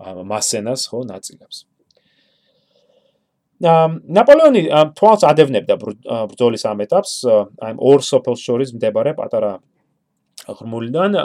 მასენას 0.00 0.88
ხო 0.88 1.04
ნაწილებს. 1.12 1.66
ნაპოლეონი 3.60 4.62
თვალს 4.98 5.22
ადევნებდა 5.28 5.76
ბრძოლის 6.32 6.64
ამ 6.68 6.82
ეტაპს, 6.84 7.12
აი 7.60 7.76
ორ 7.78 8.00
სოფელს 8.02 8.40
შორის 8.40 8.74
მდებარე 8.76 9.14
პატარა 9.20 9.52
ღრმულიდან, 10.44 11.16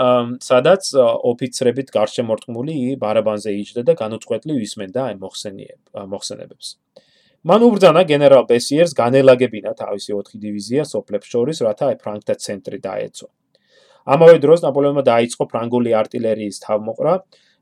სადაც 0.43 0.91
ოფიცრებით 0.99 1.89
გარშემორტყმული 1.95 2.95
ბარაბანზე 3.01 3.51
იჯდა 3.59 3.83
და 3.89 3.93
განუწყვეტლი 3.99 4.59
ვისმენდა 4.61 5.01
აი 5.09 5.15
მოხსენიებ, 5.19 5.81
მოხსენებებს. 6.13 6.77
მან 7.47 7.63
უბრძანა 7.63 8.01
გენერალ 8.03 8.43
ბესიერს 8.49 8.91
განელაგებინა 8.99 9.71
თავისი 9.79 10.11
4 10.11 10.39
დივიზია 10.43 10.83
სოფლებს 10.83 11.27
შორის, 11.31 11.61
რათა 11.63 11.87
ფრანკთა 12.03 12.35
ცენტრი 12.35 12.79
დაეცო. 12.83 13.27
ამავე 14.11 14.41
დროს 14.43 14.59
ნაპოლეონმა 14.67 15.03
დაიწყო 15.07 15.43
ფრანგული 15.47 15.95
артиლერიის 15.95 16.59
თავმოყრა, 16.65 17.13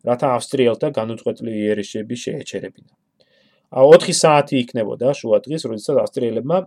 რათა 0.09 0.27
ავსტრიელთა 0.37 0.87
განუწყვეტლივი 0.97 1.59
იერიშები 1.67 2.15
შეეჩერებინა. 2.23 2.91
4 3.77 4.17
საათი 4.17 4.55
იქნებოდა 4.65 5.13
შუა 5.13 5.37
დღის, 5.45 5.61
როდესაც 5.69 5.95
ავსტრიელებმა 6.01 6.57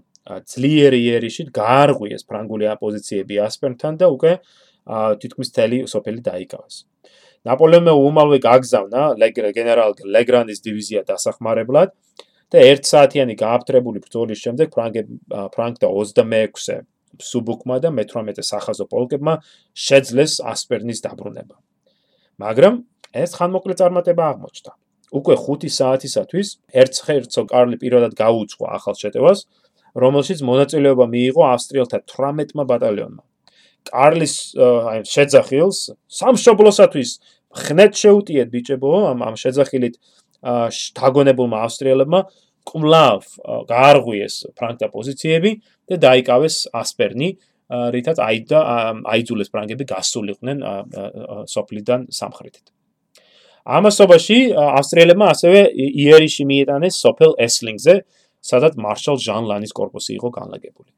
ძლიერი 0.55 1.01
იერიშით 1.11 1.49
გაარღვიეს 1.51 2.23
ფრანგული 2.31 2.71
აპოზიციები 2.71 3.35
ასპერთან 3.43 3.99
და 3.99 4.07
უკვე 4.15 4.33
თითქმის 5.19 5.49
მთელი 5.51 5.79
სოფელი 5.91 6.21
დაიკავეს. 6.31 6.77
ნაპოლეონმა 7.49 7.93
უმალვე 8.07 8.39
გაგზავნა 8.39 9.03
გენერალ 9.19 9.99
ლეგრანის 10.05 10.61
დივიზია 10.61 11.03
დასახმარებლად 11.11 11.91
და 12.51 12.63
1 12.67 12.87
საათიანი 12.91 13.35
გააფთრებული 13.41 14.03
ბრძოლის 14.05 14.43
შემდეგ 14.45 14.75
ფრანგთა 14.75 15.87
26-ე 15.87 16.77
სუბუკმა 17.31 17.79
და 17.85 17.91
მე-18 17.95 18.47
სახაზო 18.47 18.87
პოლკებმა 18.91 19.35
შეძლეს 19.87 20.39
ასპერნის 20.53 21.03
დაბრუნება. 21.07 21.57
მაგრამ 22.43 22.75
ეს 23.23 23.31
ხანმოკლე 23.39 23.75
წარმატება 23.81 24.25
აღმოჩნდა. 24.35 24.73
უკვე 25.11 25.35
5 25.47 25.71
საათისათვის 25.79 26.49
ერცჰერცოგ 26.81 27.47
კარლი 27.51 27.77
პირველად 27.83 28.13
გაუძღვა 28.15 28.67
ახალ 28.79 28.95
შეტევას, 29.03 29.39
რომელშიც 29.99 30.39
მონაწილეობა 30.47 31.07
მიიღო 31.15 31.43
ავსტრიელთა 31.55 31.99
18-მა 32.07 32.65
ბატალიონმა. 32.71 33.23
კარლის 33.91 34.35
აი 34.61 35.03
შეძახილს 35.09 35.79
სამშობლოსათვის 36.21 37.11
ხნეთ 37.51 37.93
შეუტიეთ 38.03 38.49
ბიჭებო 38.55 38.91
ამ 39.11 39.19
ამ 39.27 39.35
შეძახილით 39.43 39.95
დაგონებულმა 40.43 41.59
ავსტრიელებმა 41.67 42.21
კვლავ 42.71 43.25
გაარღვიეს 43.71 44.35
ფრანკთა 44.57 44.89
პოზიციები 44.93 45.51
და 45.91 45.97
დაიკავეს 46.05 46.57
ასპერნი, 46.77 47.29
რითაც 47.71 48.19
აიდა 48.19 48.61
აიძულეს 49.07 49.49
ფრანგები 49.55 49.85
გასულიყვნენ 49.91 50.59
სოფლიდან 51.47 52.01
სამხრეთით. 52.11 52.67
ამასობაში 53.65 54.39
ავსტრიელებმა 54.57 55.27
ასევე 55.35 55.61
იერიში 55.77 56.45
მიეტანეს 56.51 56.95
სოფელ 57.05 57.37
ესლინგზე, 57.45 57.95
სადაც 58.41 58.75
მარშალ 58.81 59.17
ჟან 59.21 59.45
ლანის 59.51 59.73
корпуსი 59.77 60.17
იყო 60.17 60.29
განლაგებული. 60.33 60.91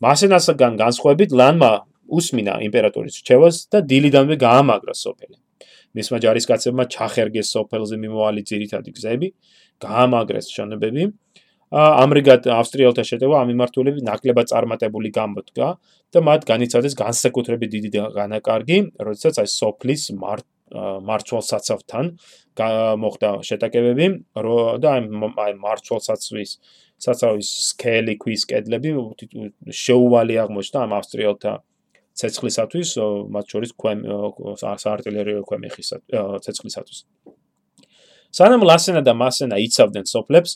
მასენასგან 0.00 0.72
განსხვავებით 0.80 1.30
ლანმა 1.36 1.72
უსმინა 2.08 2.54
იმპერატორის 2.66 3.20
რჩევას 3.20 3.56
და 3.70 3.84
დილიდანვე 3.84 4.36
გაამაგრა 4.40 4.94
სოფელი. 4.96 5.36
მისმა 5.96 6.18
ჯარისკაცებმა 6.24 6.84
ჩახერგეს 6.94 7.52
სოფელზე 7.54 7.96
მიმოვალი 8.04 8.42
ძირითადი 8.50 8.90
გზები, 8.96 9.28
გაამაგრეს 9.82 10.46
შენობები. 10.54 11.02
ამრიგად 11.70 12.46
ავსტრიელთა 12.50 13.02
შეტევა 13.06 13.36
ამ 13.42 13.46
მიმართულებით 13.54 14.02
ნაკლებად 14.02 14.46
წარმატებული 14.50 15.10
გამოდგა 15.14 15.68
და 16.10 16.18
მათ 16.26 16.40
განიცადეს 16.50 16.94
განსაკუთრებით 16.98 17.70
დიდი 17.76 17.90
განაკარგი, 18.18 18.78
როდესაც 18.98 19.38
აი 19.38 19.48
სოფლის 19.54 20.02
მარცვალსაცავთან 20.70 22.04
მოხდა 23.02 23.30
შეტაკებები 23.46 24.06
და 24.82 24.88
აი 24.94 25.02
აი 25.46 25.54
მარცვალსაცვის 25.62 26.50
საცავის 27.00 27.48
სკელი 27.70 28.14
ქვის 28.20 28.44
კედლები 28.50 28.92
შეუვალი 29.82 30.34
აღმოჩნდა 30.44 30.78
ამ 30.84 30.92
ავსტრიელთა 31.00 31.52
ცეცხლისათვის, 32.20 32.88
მათ 33.34 33.44
შორის 33.52 33.70
ქვემ 33.80 34.00
артиლერიო 34.94 35.40
ქვემეხის 35.48 35.88
ცეცხლისათვის. 36.44 36.98
სანამ 38.30 38.62
ლასენა 38.62 39.02
და 39.02 39.12
მასენა 39.16 39.56
იცავდნენ 39.66 40.04
სოფლებს, 40.06 40.50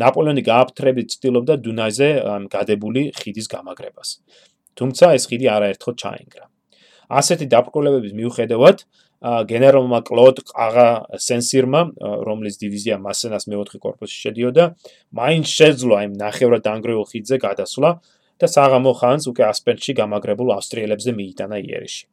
ნაპოლეონი 0.00 0.42
გააფთრებით 0.42 1.08
ცდილობდა 1.14 1.54
დუნაიზე 1.62 2.08
გადებული 2.48 3.12
ხიდის 3.12 3.46
გამაგრებას. 3.52 4.08
თუმცა 4.72 5.04
ეს 5.16 5.24
ხიდი 5.28 5.46
არაერთხელ 5.52 5.94
ჩაენგრა. 6.02 6.44
ასეთი 7.12 7.46
დაბრკოლებების 7.52 8.12
მიუხედავად, 8.16 8.78
გენერალმა 9.22 10.00
კლოდ 10.02 10.36
ყაღა 10.48 10.88
სენსირმა, 11.14 11.80
რომლის 12.26 12.56
დივიზია 12.58 12.96
მასენას 12.98 13.44
მეოთხე 13.52 13.78
корпуსში 13.84 14.18
შედიოდა, 14.24 14.64
მაინც 15.14 15.46
შეძლო 15.46 15.92
აი 16.00 16.06
ნახევრად 16.18 16.64
ანგრეულ 16.72 17.06
ხიდზე 17.12 17.36
გადასვლა, 17.46 17.90
და 18.42 18.48
საღამო 18.50 18.92
ხანს 18.98 19.28
უკვე 19.30 19.44
ასპერტში 19.52 19.92
გამაგრებულ 20.02 20.48
ავსტრიელებზე 20.58 21.14
მიიტანა 21.18 21.62
იერიში. 21.62 22.04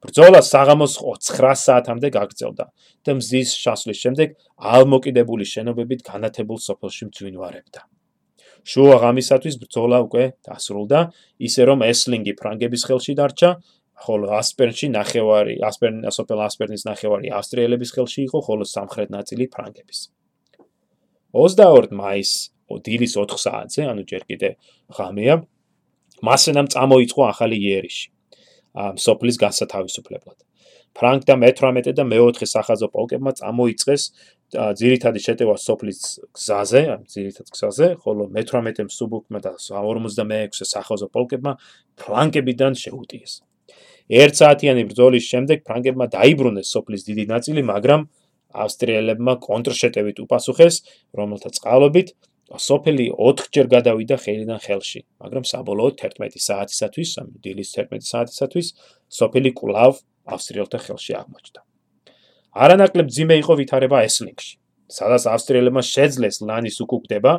ბრძოლა 0.00 0.40
საღამოს 0.40 0.94
9 1.28 1.60
საათამდე 1.60 2.08
გაგრძელდა 2.16 2.64
და 3.04 3.10
მზის 3.20 3.50
შასვლის 3.62 3.98
შემდეგ 4.04 4.28
ალმოკიდებული 4.76 5.44
შენობებით 5.44 6.00
განათებულ 6.10 6.58
სოფელში 6.66 7.04
მძვინვარებდა. 7.10 7.80
შუა 8.64 8.96
ღამისათვის 9.02 9.56
ბრძოლა 9.60 9.98
უკვე 10.06 10.24
დასრულდა, 10.48 11.00
ისე 11.48 11.62
რომ 11.68 11.84
ესლინგი 11.84 12.32
ფრანგების 12.40 12.82
ხელში 12.88 13.14
დარჩა, 13.20 13.50
ხოლო 14.00 14.32
ასპერნში 14.40 14.88
ნახევარი, 14.96 15.54
ასპერნის 15.68 16.16
სოფელ 16.16 16.40
ასპერნის 16.48 16.84
ნახევარი 16.88 17.28
ავსტრიელების 17.36 17.90
ხელში 17.94 18.20
იყო, 18.28 18.38
ხოლო 18.48 18.64
სამხრეთ 18.64 19.08
ნაწილი 19.16 19.44
ფრანგების. 19.52 19.98
22 21.36 21.92
მაისს 22.00 22.50
დილის 22.86 23.12
4 23.20 23.36
საათზე, 23.44 23.82
ანუ 23.92 24.02
ჯერ 24.08 24.22
კიდე 24.30 24.48
ღამეა, 24.96 25.36
მასენამ 26.22 26.66
წამოიწყო 26.74 27.22
ახალი 27.32 27.56
იერიში. 27.56 28.06
ამ 28.74 28.94
სოფლის 29.02 29.36
გასათავისუფლებლად. 29.42 30.38
ფრანკ 30.94 31.22
და 31.26 31.34
მე-18 31.38 31.94
და 31.94 32.04
მე-4 32.06 32.46
სახაზო 32.50 32.88
პოლკებმა 32.94 33.30
წამოიწყეს 33.38 34.02
ძირითადი 34.50 35.20
შეტევა 35.26 35.54
სოფლის 35.62 36.00
გზაზე, 36.34 36.82
ამ 36.94 37.02
ძირითად 37.06 37.46
გზაზე, 37.54 37.86
ხოლო 38.02 38.26
მე-18 38.34 38.90
მსუბუქმა 38.90 39.38
და 39.38 39.52
56 39.58 40.66
სახაზო 40.66 41.08
პოლკებმა 41.14 41.52
ფლანგებიდან 41.94 42.74
შეუტიეს. 42.74 43.32
ერთ 44.10 44.34
საათიანი 44.42 44.82
ბრძოლის 44.90 45.24
შემდეგ 45.30 45.58
ფრანგებმა 45.62 46.06
დაიბრუნეს 46.10 46.66
სოფლის 46.74 47.02
დიდი 47.06 47.24
ნაწილი, 47.30 47.62
მაგრამ 47.70 48.00
ავსტრიელებმა 48.50 49.34
კონტრშეტევით 49.46 50.16
უპასუხეს, 50.26 50.74
რომელთა 51.14 51.50
წყალობით 51.54 52.08
სოფელი 52.58 53.06
4ჯერ 53.14 53.66
გადავიდა 53.70 54.16
ხელიდან 54.18 54.58
ხელში, 54.58 55.00
მაგრამ 55.22 55.44
საბოლოოდ 55.46 55.94
11 56.02 56.42
საათისათვის, 56.42 57.10
დილის 57.44 57.70
11 57.78 58.02
საათისათვის, 58.10 58.66
სოფელი 59.06 59.50
კვლავ 59.54 59.92
ავსტრიელთა 60.34 60.78
ხელში 60.82 61.12
აღმოჩნდა. 61.20 61.60
არანაკლებ 62.50 63.06
ძიმე 63.06 63.34
იყო 63.38 63.54
ვითარება 63.60 64.02
ესლინგში, 64.02 64.58
სადაც 64.90 65.22
ავსტრიელებმა 65.30 65.82
შეძლეს 65.86 66.42
ლანის 66.42 66.76
უკუპდება, 66.82 67.32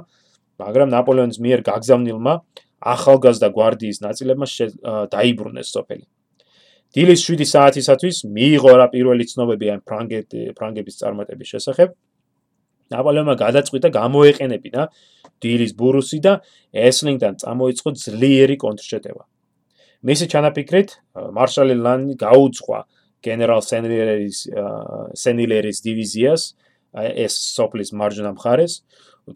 მაგრამ 0.61 0.87
ნაპოლეონის 0.95 1.37
მიერ 1.43 1.59
გაგზავნილმა 1.67 2.33
ახალგაზრდა 2.81 3.47
გვარდიის 3.51 3.97
ნაწილებმა 4.07 4.47
დაიბრუნეს 5.11 5.67
სოფელი. 5.75 6.05
დილის 6.91 7.21
7 7.23 7.47
საათისათვის 7.47 8.17
მიიღო 8.35 8.71
რა 8.79 8.87
პირველი 8.91 9.23
ცნობები 9.31 9.67
ამ 9.75 9.81
ფრანგების 10.55 10.95
წარმატების 11.01 11.47
შესახებ 11.55 11.89
ნაპოლეონმა 12.91 13.35
გადაწყვიტა 13.39 13.89
გამოეყენებინა 13.95 14.81
დილის 15.41 15.71
ბურუსი 15.79 16.19
და 16.25 16.33
ესლინგთან 16.71 17.33
წამოიწყო 17.41 17.89
ძლიერი 18.03 18.55
კონტრშეტევა. 18.61 19.23
მისი 20.01 20.25
ჩანაფიქრით, 20.33 20.89
მარშალი 21.37 21.75
ლანი 21.77 22.13
გაუძღვა 22.17 22.79
გენერალ 23.21 23.61
სენილერის 23.61 24.37
სენილერის 25.23 25.77
დივიზიას 25.85 26.41
ეს 26.97 27.33
სოფლის 27.55 27.93
მარჯვენა 27.93 28.31
მხარეს. 28.37 28.73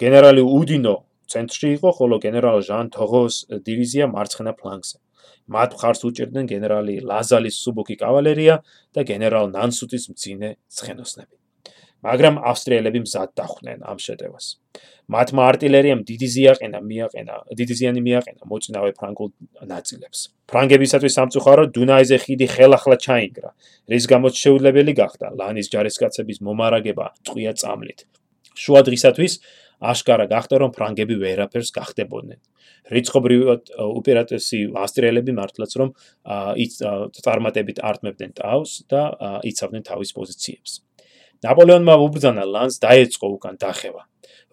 გენერალი 0.02 0.42
უდინო 0.42 0.96
ცენტრში 1.32 1.68
იყო, 1.78 1.90
ხოლო 1.98 2.16
გენერალ 2.26 2.60
ჟან 2.66 2.86
თოღოს 2.96 3.36
დივიზია 3.66 4.06
მარცხენა 4.10 4.54
ფლანგზე. 4.60 4.98
მათ 5.46 5.70
მხარს 5.78 6.02
უჭერდნენ 6.10 6.46
გენერალი 6.50 6.96
ლაზალის 7.06 7.56
სუბუქი 7.62 7.96
კავალერია 8.02 8.56
და 8.94 9.02
გენერალ 9.06 9.54
ნანსუტის 9.54 10.10
მძიმე 10.10 10.50
ცხენოსნები. 10.74 11.45
მაგრამ 12.04 12.36
ავსტრიელები 12.52 13.00
მზად 13.06 13.30
დახვდნენ 13.40 13.80
ამ 13.86 13.98
შეტევას. 14.06 14.46
მათმა 15.06 15.42
არტილერიამ 15.52 16.02
დიდი 16.10 16.28
ზიაყენა 16.36 16.80
მიაყენა, 16.82 17.36
დიდი 17.60 17.74
ზიანი 17.80 18.02
მიაყენა 18.08 18.42
მოწინავე 18.50 18.92
ფრანგულ 19.00 19.30
ნაწილებს. 19.70 20.20
ფრანგებისათვის 20.50 21.14
სამწუხარო 21.18 21.64
დუნაიზე 21.78 22.18
ხიდი 22.26 22.48
ხელახლა 22.56 22.96
ჩაინგრა, 23.06 23.50
რის 23.92 24.06
გამოც 24.12 24.34
შეუძლებელი 24.44 24.94
გახდა 25.02 25.28
ლანის 25.40 25.68
ჯარისკაცების 25.74 26.38
მომარაგება 26.46 27.06
წვია 27.26 27.54
წამლით. 27.62 28.00
შუა 28.56 28.82
დღისათვის 28.88 29.34
აშკარა 29.82 30.26
გახდა 30.32 30.56
რომ 30.64 30.72
ფრანგები 30.78 31.16
ვერაფერს 31.20 31.70
გახდებოდნენ. 31.76 32.40
რიცხობრივად 32.86 33.62
ოპერატესი 33.82 34.60
ავსტრიელები 34.78 35.32
მართლაც 35.36 35.72
რომ 35.82 35.90
წარმატებით 37.18 37.82
არტმებდნენ 37.82 38.32
თავს 38.40 38.86
და 38.90 39.02
იცავდნენ 39.42 39.84
თავის 39.90 40.14
პოზიციებს. 40.14 40.85
ნაპოლეონმა 41.46 41.96
უბრძანა 42.06 42.46
ლანს 42.54 42.80
დაეწყო 42.86 43.28
უკან 43.38 43.60
დახევა, 43.62 44.04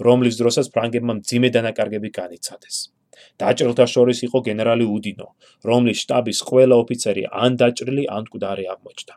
რომლის 0.06 0.38
დროსაც 0.40 0.68
ფრანგებმა 0.75 1.18
მძიმე 1.20 1.49
დანაკარგები 1.56 2.11
განიცადეს. 2.20 2.76
დაჭრილთა 3.40 3.87
შორის 3.94 4.18
იყო 4.26 4.38
გენერალი 4.49 4.87
უდინო, 4.96 5.28
რომლის 5.68 6.02
штаბის 6.04 6.38
ყველა 6.49 6.76
ოფიცერი 6.82 7.25
ან 7.44 7.56
დაჭრილი, 7.61 8.04
ან 8.16 8.25
მკვდარი 8.28 8.64
აღმოჩნდა. 8.75 9.14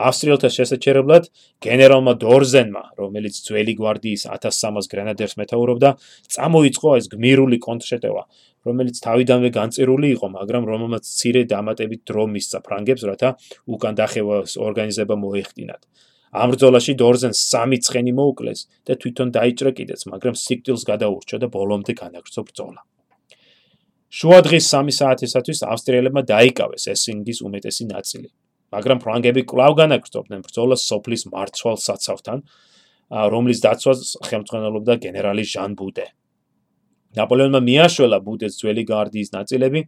ავსტრიელთა 0.00 0.48
შესაჩერებლად 0.56 1.24
გენერალმა 1.64 2.12
დორზენმა, 2.22 2.82
რომელიც 3.00 3.34
ძველი 3.46 3.74
გვარდიის 3.80 4.22
1300 4.32 4.88
გრენადერს 4.92 5.34
მეთაურობდა, 5.40 5.90
წამოიწყო 6.34 6.90
ეს 7.00 7.06
გმირული 7.12 7.58
კონტრშეტევა, 7.66 8.22
რომელიც 8.68 8.96
თავიდანვე 9.06 9.50
განწირული 9.56 10.08
იყო, 10.16 10.26
მაგრამ 10.36 10.62
რომელმაც 10.72 11.04
ცირე 11.04 11.42
დამატებით 11.52 12.00
დრო 12.08 12.24
მისცა 12.32 12.58
ფრანგებს, 12.64 13.02
რათა 13.10 13.30
უკან 13.76 13.94
დახევას 14.00 14.56
ორგანიზება 14.56 15.14
მოეხდინათ. 15.20 15.82
ამ 16.30 16.52
ბრძოლაში 16.54 16.94
დორზენს 16.94 17.38
სამი 17.50 17.78
ცხენი 17.82 18.12
მოუკლეს 18.14 18.60
და 18.86 18.94
თვითონ 19.02 19.28
დაიჭრა 19.34 19.70
კიდეც, 19.74 20.00
მაგრამ 20.12 20.34
სიკტილს 20.38 20.82
გადაურჩა 20.86 21.36
და 21.42 21.46
ბოლომდე 21.50 21.92
განაგრძო 21.98 22.42
ბრძოლა. 22.46 22.80
შუა 24.10 24.38
დღის 24.46 24.64
3 24.70 24.94
საათისათვის 24.94 25.60
ავსტრიელებმა 25.70 26.22
დაიკავეს 26.30 26.84
ესინგის 26.94 27.38
უმეტესი 27.46 27.84
ნაწილი, 27.90 28.28
მაგრამ 28.74 28.98
ფრანგები 29.02 29.42
კვლავ 29.50 29.72
განაგრძობდნენ 29.82 30.40
ბრძოლას 30.46 30.82
სოფლის 30.86 31.22
მარცვალ 31.34 31.76
საცავთან, 31.86 32.38
რომლის 33.10 33.58
დაცვას 33.66 34.00
ხელმძღვანელობდა 34.22 34.94
გენერალი 35.02 35.44
ჟან 35.46 35.74
ბუდე. 35.74 36.06
ნაპოლეონმა 37.18 37.60
მიაშველა 37.66 38.18
ბუდეს 38.22 38.54
ძველი 38.60 38.84
გარდიის 38.86 39.30
ნაწილები 39.34 39.80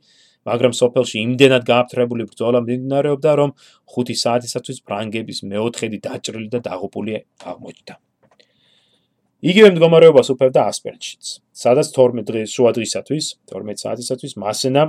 მაგრამ 0.49 0.73
სოფელში 0.75 1.17
იმდენად 1.27 1.63
გააფთრებული 1.71 2.25
ბრძოლა 2.31 2.61
მიმდინარეობდა, 2.67 3.31
რომ 3.41 3.51
5 3.97 4.17
საათისათვის 4.23 4.79
ფრანგების 4.87 5.39
მეოთხედი 5.51 5.99
დაჭრილი 6.07 6.49
და 6.55 6.59
დაღუპული 6.69 7.13
აღმოჩნდა. 7.51 7.95
იგივე 9.43 9.69
მდგომარეობას 9.75 10.29
უფევდა 10.35 10.61
ასპერჩიც, 10.71 11.25
სადაც 11.51 11.87
12 11.95 12.27
დღის 12.31 12.51
შუა 12.55 12.71
დღისათვის, 12.79 13.25
12 13.51 13.79
საათისათვის 13.83 14.33
მასენა 14.39 14.83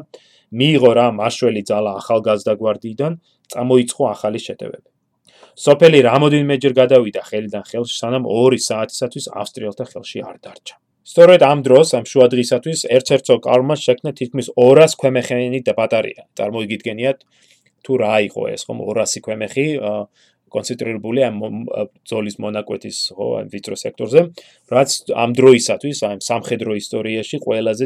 მიიღო 0.54 0.92
რა 0.98 1.08
მაშველი 1.20 1.62
ძალა 1.70 1.92
ახალგაზრდა 2.02 2.54
გვარდიიდან, 2.62 3.14
წამოიწყო 3.54 4.04
ახალი 4.14 4.40
შეტევები. 4.48 4.90
სოფელი 5.58 6.00
რამოდენმეჯერ 6.10 6.74
გადავიდა 6.82 7.22
ხელიდან 7.30 7.64
ხელში, 7.70 7.96
სანამ 8.02 8.24
2 8.30 8.62
საათისათვის 8.70 9.26
ავსტრიელთა 9.42 9.86
ხელში 9.90 10.20
არ 10.30 10.38
დარჩა. 10.46 10.83
სწორედ 11.04 11.42
ამ 11.44 11.60
დროს 11.68 11.94
ამ 12.00 12.06
შუა 12.08 12.28
დღისათვის 12.32 12.80
ერთ-ერთო 12.98 13.36
კარმა 13.44 13.76
შექმნა 13.76 14.12
თითქმის 14.20 14.48
200 14.56 14.96
ქვემეხიანი 15.00 15.60
ბატარეა. 15.80 16.24
წარმოიგიდგენიათ 16.40 17.18
თუ 17.84 17.94
რა 18.00 18.16
იყო 18.32 18.44
ეს 18.56 18.62
ხომ 18.64 18.80
200 18.88 19.20
ქვემეხი 19.26 19.68
კონცენტრირებული 20.54 21.20
ამ 21.28 21.36
ზოლის 22.08 22.38
მონაკვეთის 22.46 22.98
ხო 23.18 23.28
ამ 23.42 23.48
ვიწრო 23.52 23.76
სექტორზე, 23.84 24.22
რაც 24.70 24.90
ამ 25.12 25.30
დროისათვის 25.40 25.98
ამ 26.08 26.20
სამხედრო 26.30 26.72
ისტორიაში 26.78 27.36
ყველაზე 27.46 27.86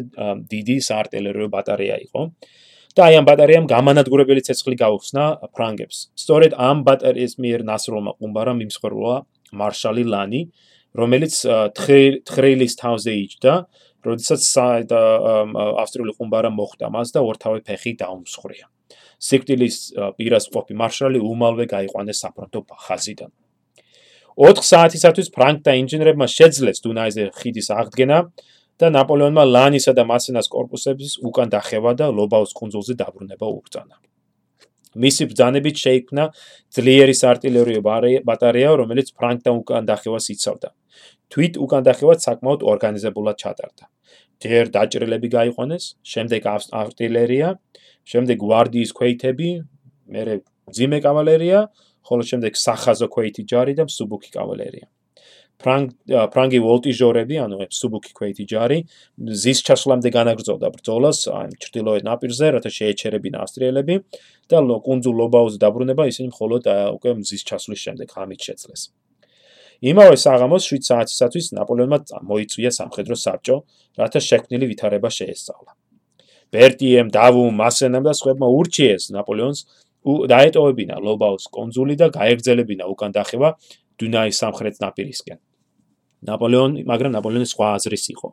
დიდი 0.52 0.78
საარტილერიო 0.90 1.48
ბატარეა 1.56 1.98
იყო. 2.08 2.22
და 2.98 3.02
აი 3.06 3.14
ამ 3.22 3.26
ბატარეამ 3.30 3.66
გამანადგურებელი 3.70 4.42
ცეცხლი 4.42 4.76
გაუხსნა 4.82 5.24
ფრანგებს. 5.54 5.98
სწორედ 6.18 6.52
ამ 6.58 6.78
ბატარეის 6.82 7.34
მიერ 7.38 7.62
ნასროლმა 7.70 8.12
ყუმბარამ 8.18 8.60
იმსხვერპლა 8.66 9.14
მარშალი 9.54 10.04
ლანი, 10.14 10.42
რომელიც 10.96 11.34
თხრელის 11.76 12.74
თავზე 12.80 13.12
იჯდა, 13.28 13.54
როდესაც 14.08 14.42
ავსტრიული 15.84 16.14
ყუმბარა 16.16 16.52
მოხვდა 16.54 16.88
მას 16.94 17.12
და 17.12 17.20
ორთავე 17.28 17.60
ფეხი 17.68 17.92
დაუმსხვრია. 18.00 18.66
სიკვდილის 19.18 19.78
პირას 20.18 20.46
მყოფი 20.54 20.74
მარშალი 20.78 21.20
უმალვე 21.20 21.66
გაიყვანეს 21.74 22.22
საფრონტო 22.24 22.60
ხაზიდან. 22.86 23.32
4 24.38 24.62
საათისათვის 24.62 25.34
ფრანკთა 25.34 25.74
ინჟინერებმა 25.82 26.28
შეძლეს 26.30 26.78
დუნაიზე 26.86 27.24
ხიდის 27.42 27.68
აღდგენა 27.74 28.18
და 28.78 28.88
ნაპოლეონმა 28.94 29.44
ლანისა 29.50 29.98
და 29.98 30.06
მასენას 30.06 30.48
კორპუსების 30.54 31.18
უკან 31.26 31.50
დახევა 31.50 31.98
და 31.98 32.14
ლობაუს 32.14 32.54
კუნძულზე 32.54 32.94
დაბრუნება 33.02 33.46
უბრძანა. 33.50 33.98
მისი 34.96 35.24
ბრძანებით 35.32 35.78
შეიქმნა 35.84 36.24
ძლიერი 36.72 37.16
საარტილერიო 37.18 37.82
ბატარეა, 38.28 38.72
რომელიც 38.82 39.12
ფრანკთა 39.18 39.52
უკან 39.52 39.84
დახევას 39.90 40.30
იცავდა. 40.34 40.70
თვით 41.34 41.54
უკან 41.60 41.84
დახევაც 41.84 42.20
საკმაოდ 42.24 42.62
ორგანიზებულად 42.64 43.36
ჩატარდა. 43.44 43.86
ჯერ 44.38 44.70
დაჭრილები 44.72 45.30
გაიყვანეს, 45.34 45.84
შემდეგ 46.06 46.42
არტილერია, 46.72 47.48
შემდეგ 48.06 48.38
გვარდიის 48.44 48.92
ქვეითები, 48.94 49.50
მერე 50.08 50.36
ძიმე 50.72 51.00
კავალერია, 51.04 51.60
ხოლო 52.08 52.24
შემდეგ 52.24 52.54
სახაზო 52.56 53.08
ქვეითი 53.12 53.44
ჯარი 53.50 53.74
და 53.76 53.84
მსუბუქი 53.90 54.32
კავალერია. 54.32 54.88
ფრანგ 55.58 55.94
ფრანგი 56.34 56.60
ვოლტიჟორები, 56.62 57.36
ანუ 57.42 57.58
სუბუქი 57.74 58.12
ქვეითი 58.18 58.46
ჯარი, 58.52 58.78
ზის 59.44 59.64
ჩასვლამდე 59.66 60.10
განაგრძობდა 60.14 60.68
ბრძოლას 60.76 61.20
ან 61.34 61.56
ჩრდილოეთ 61.58 62.04
ნაპირზე, 62.06 62.46
რათა 62.58 62.72
შეეჩერებინა 62.78 63.42
ავსტრიელები 63.42 63.96
და 64.54 64.58
კუნძულ 64.86 65.16
ლობაუზე 65.22 65.58
დაბრუნება 65.66 66.04
ისინი 66.14 66.30
მხოლოდ 66.30 66.62
უკვე 66.98 67.10
ზის 67.26 67.44
ჩასვლის 67.50 67.80
შემდეგ 67.86 68.08
ხამით 68.14 68.42
შეძლეს. 68.48 68.82
იმავე 69.82 70.16
საღამოს 70.18 70.64
7 70.70 70.86
საათისათვის 70.90 71.46
ნაპოლეონმა 71.58 71.98
მოიწვია 72.30 72.72
სამხედრო 72.78 73.16
საბჭო, 73.18 73.58
რათა 73.98 74.20
შექმნილი 74.30 74.66
ვითარება 74.74 75.10
შეესწავლა. 75.10 75.72
ბერტიემ, 76.54 77.10
დავუმ, 77.14 77.54
მასენამ 77.62 78.04
და 78.08 78.14
სხვებმა 78.18 78.48
ურჩიეს 78.58 79.10
ნაპოლეონს 79.14 79.60
დაეტოვებინა 80.08 80.96
ლობაუს 81.04 81.46
კონძული 81.52 81.96
და 82.00 82.08
გაეგრძელებინა 82.18 82.86
უკან 82.94 83.12
დახევა 83.18 83.50
დუნაის 84.00 84.40
სამხრეთ 84.42 84.76
ნაპირისკენ. 84.86 85.38
ნაპოლეონი, 86.26 86.84
მაგრამ 86.90 87.12
ნაპოლეონის 87.18 87.52
სხვა 87.54 87.68
აზრის 87.78 88.06
იყო. 88.14 88.30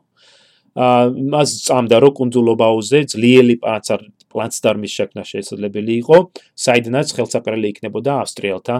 აა 0.75 1.03
მას 1.31 1.49
წამდა 1.67 1.97
რომ 2.03 2.13
კუნძულობაუზე 2.19 2.99
ძლიერი 3.13 3.55
პლაცდარმის 3.63 4.91
შექმნა 4.97 5.23
შესაძლებელი 5.23 5.93
იყო, 6.03 6.17
საიდანაც 6.65 7.07
ხელსაყრელი 7.15 7.67
იქნებოდა 7.71 8.11
ავსტრიელთა 8.25 8.75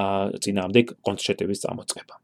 აა 0.00 0.24
ძინამდე 0.44 0.80
კონტრშეტევის 1.06 1.62
წამოწყება. 1.64 2.14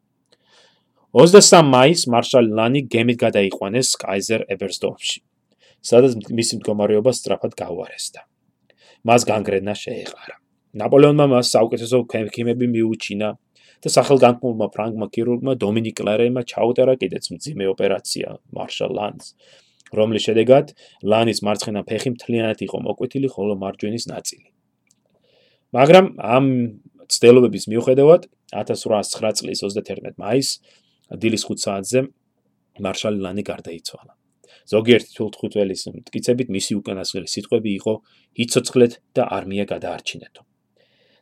23 1.16 1.64
მაისს 1.64 2.04
მარშალ 2.12 2.44
ლანი 2.58 2.80
გემით 2.92 3.18
გადაიყვანეს 3.24 3.96
კაიზერ 3.96 4.40
ებერსდორფში, 4.52 5.18
სადაც 5.80 6.12
მისი 6.28 6.60
მდგომარეობა 6.60 7.10
სწრაფად 7.16 7.52
გაუარესდა. 7.56 8.20
მას 9.06 9.22
განგრენა 9.24 9.72
შეეყარა. 9.72 10.36
ნაპოლეონმა 10.76 11.26
მას 11.32 11.46
საუკეთესო 11.56 12.04
ქიმები 12.10 12.66
მიუჩინა 12.74 13.28
და 13.84 13.92
სახელგანთმულმა 13.92 14.66
ფრანგმა 14.72 15.06
ქირურგმა 15.12 15.52
დომინიკ 15.60 15.94
კლარემმა 16.00 16.42
ჩაუტარა 16.52 16.94
კიდეც 17.00 17.28
მძიმე 17.34 17.68
ოპერაცია 17.74 18.36
მარშალ 18.56 18.92
ლანს 18.98 19.34
რომლის 19.94 20.26
შედეგად 20.26 20.72
ლანის 21.06 21.42
მარცხენა 21.46 21.82
ფეხი 21.86 22.10
მთლიანად 22.16 22.62
იყო 22.66 22.80
მოკვეთილი 22.86 23.28
ხოლო 23.30 23.54
მარჯვენის 23.60 24.04
ნაწილი. 24.10 24.48
მაგრამ 25.76 26.06
ამ 26.18 26.46
ცდელობების 27.06 27.64
მიუხედავად 27.70 28.26
1809 28.56 29.38
წლის 29.38 29.62
31 29.62 30.18
მაისს 30.18 30.52
დილის 31.22 31.44
5 31.46 31.64
საათზე 31.66 32.00
მარშალ 32.82 33.14
ლანი 33.22 33.42
გარდაიცვალა. 33.46 34.12
ზოგიერთი 34.66 35.10
თულთხუთველის 35.14 35.82
მტკიცებით 35.94 36.48
მისი 36.50 36.72
უკანასკნელი 36.80 37.28
სიტყვები 37.30 37.70
იყო 37.78 37.92
იცოცხლეთ 38.42 38.92
და 39.14 39.22
არმია 39.36 39.64
გადაარჩინეთო. 39.70 40.42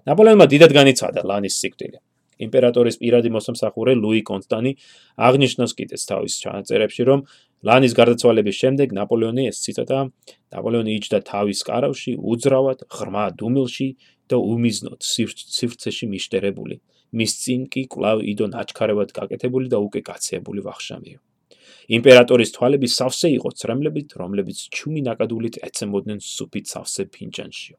ნაპოლეონმა 0.08 0.46
დიდად 0.48 0.72
განიცადა 0.72 1.20
ლანის 1.28 1.60
სიკვდილი 1.60 1.98
იმპერატორის 2.40 2.98
პირადი 3.02 3.30
მოსამსახურე 3.36 3.94
ლუი 3.98 4.22
კონსტანი 4.30 4.72
აღნიშნავს 5.28 5.72
კიდეც 5.78 6.02
თავის 6.10 6.38
ჩანაწერებში, 6.42 7.02
რომ 7.10 7.20
ლანის 7.64 7.92
გარდაცვალების 7.98 8.56
შემდეგ 8.62 8.88
ნაპოლეონი 8.98 9.44
ეს 9.50 9.60
ციტატა 9.64 10.00
ნაპოლეონი 10.54 10.92
იჯდა 10.98 11.18
თავის 11.30 11.60
კარავში 11.68 12.12
უძრავად, 12.18 12.88
ღრმა 12.90 13.26
დუმილში 13.38 13.88
და 14.28 14.36
უმიზნოდ 14.40 15.00
სივრცეში 15.04 16.06
მიშტერებული. 16.10 16.80
მის 17.14 17.32
წინ 17.42 17.70
კი 17.70 17.86
კვლავ 17.94 18.26
იდო 18.26 18.46
ნაჩქარევად 18.50 19.14
გაკეთებული 19.14 19.70
და 19.70 19.78
უკვე 19.86 20.00
კაცებული 20.08 20.66
ვახშამიო. 20.66 21.18
იმპერატორის 21.94 22.50
თვალები 22.56 22.88
სავსე 22.88 23.28
იყო 23.38 23.50
ცრემლებით, 23.60 24.16
რომლებიც 24.18 24.58
ჩუმი 24.74 25.00
ნაკადულით 25.08 25.60
ეცემოდნენ 25.68 26.18
სუფით 26.24 26.66
სავსე 26.72 27.02
ფინჯანშიო. 27.14 27.76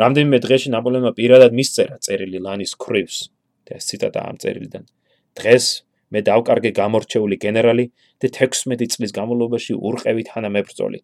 რამდენიმე 0.00 0.38
დღეში 0.42 0.68
ნაპოლეონმა 0.74 1.12
პირადად 1.14 1.52
მისწერა 1.54 2.00
წერილი 2.02 2.40
ლანის 2.42 2.72
ქრივს, 2.74 3.18
და 3.66 3.78
ეს 3.78 3.84
ციტატა 3.90 4.20
ამ 4.28 4.36
წერილიდან. 4.42 4.84
დღეს 5.38 5.66
მე 6.14 6.20
დავკარგე 6.28 6.70
გამორჩეული 6.78 7.36
გენერალი 7.44 7.84
და 8.22 8.28
16 8.30 8.86
წლის 8.94 9.12
განმავლობაში 9.18 9.74
ურყევით 9.74 10.30
თანამებრძოლი 10.34 11.00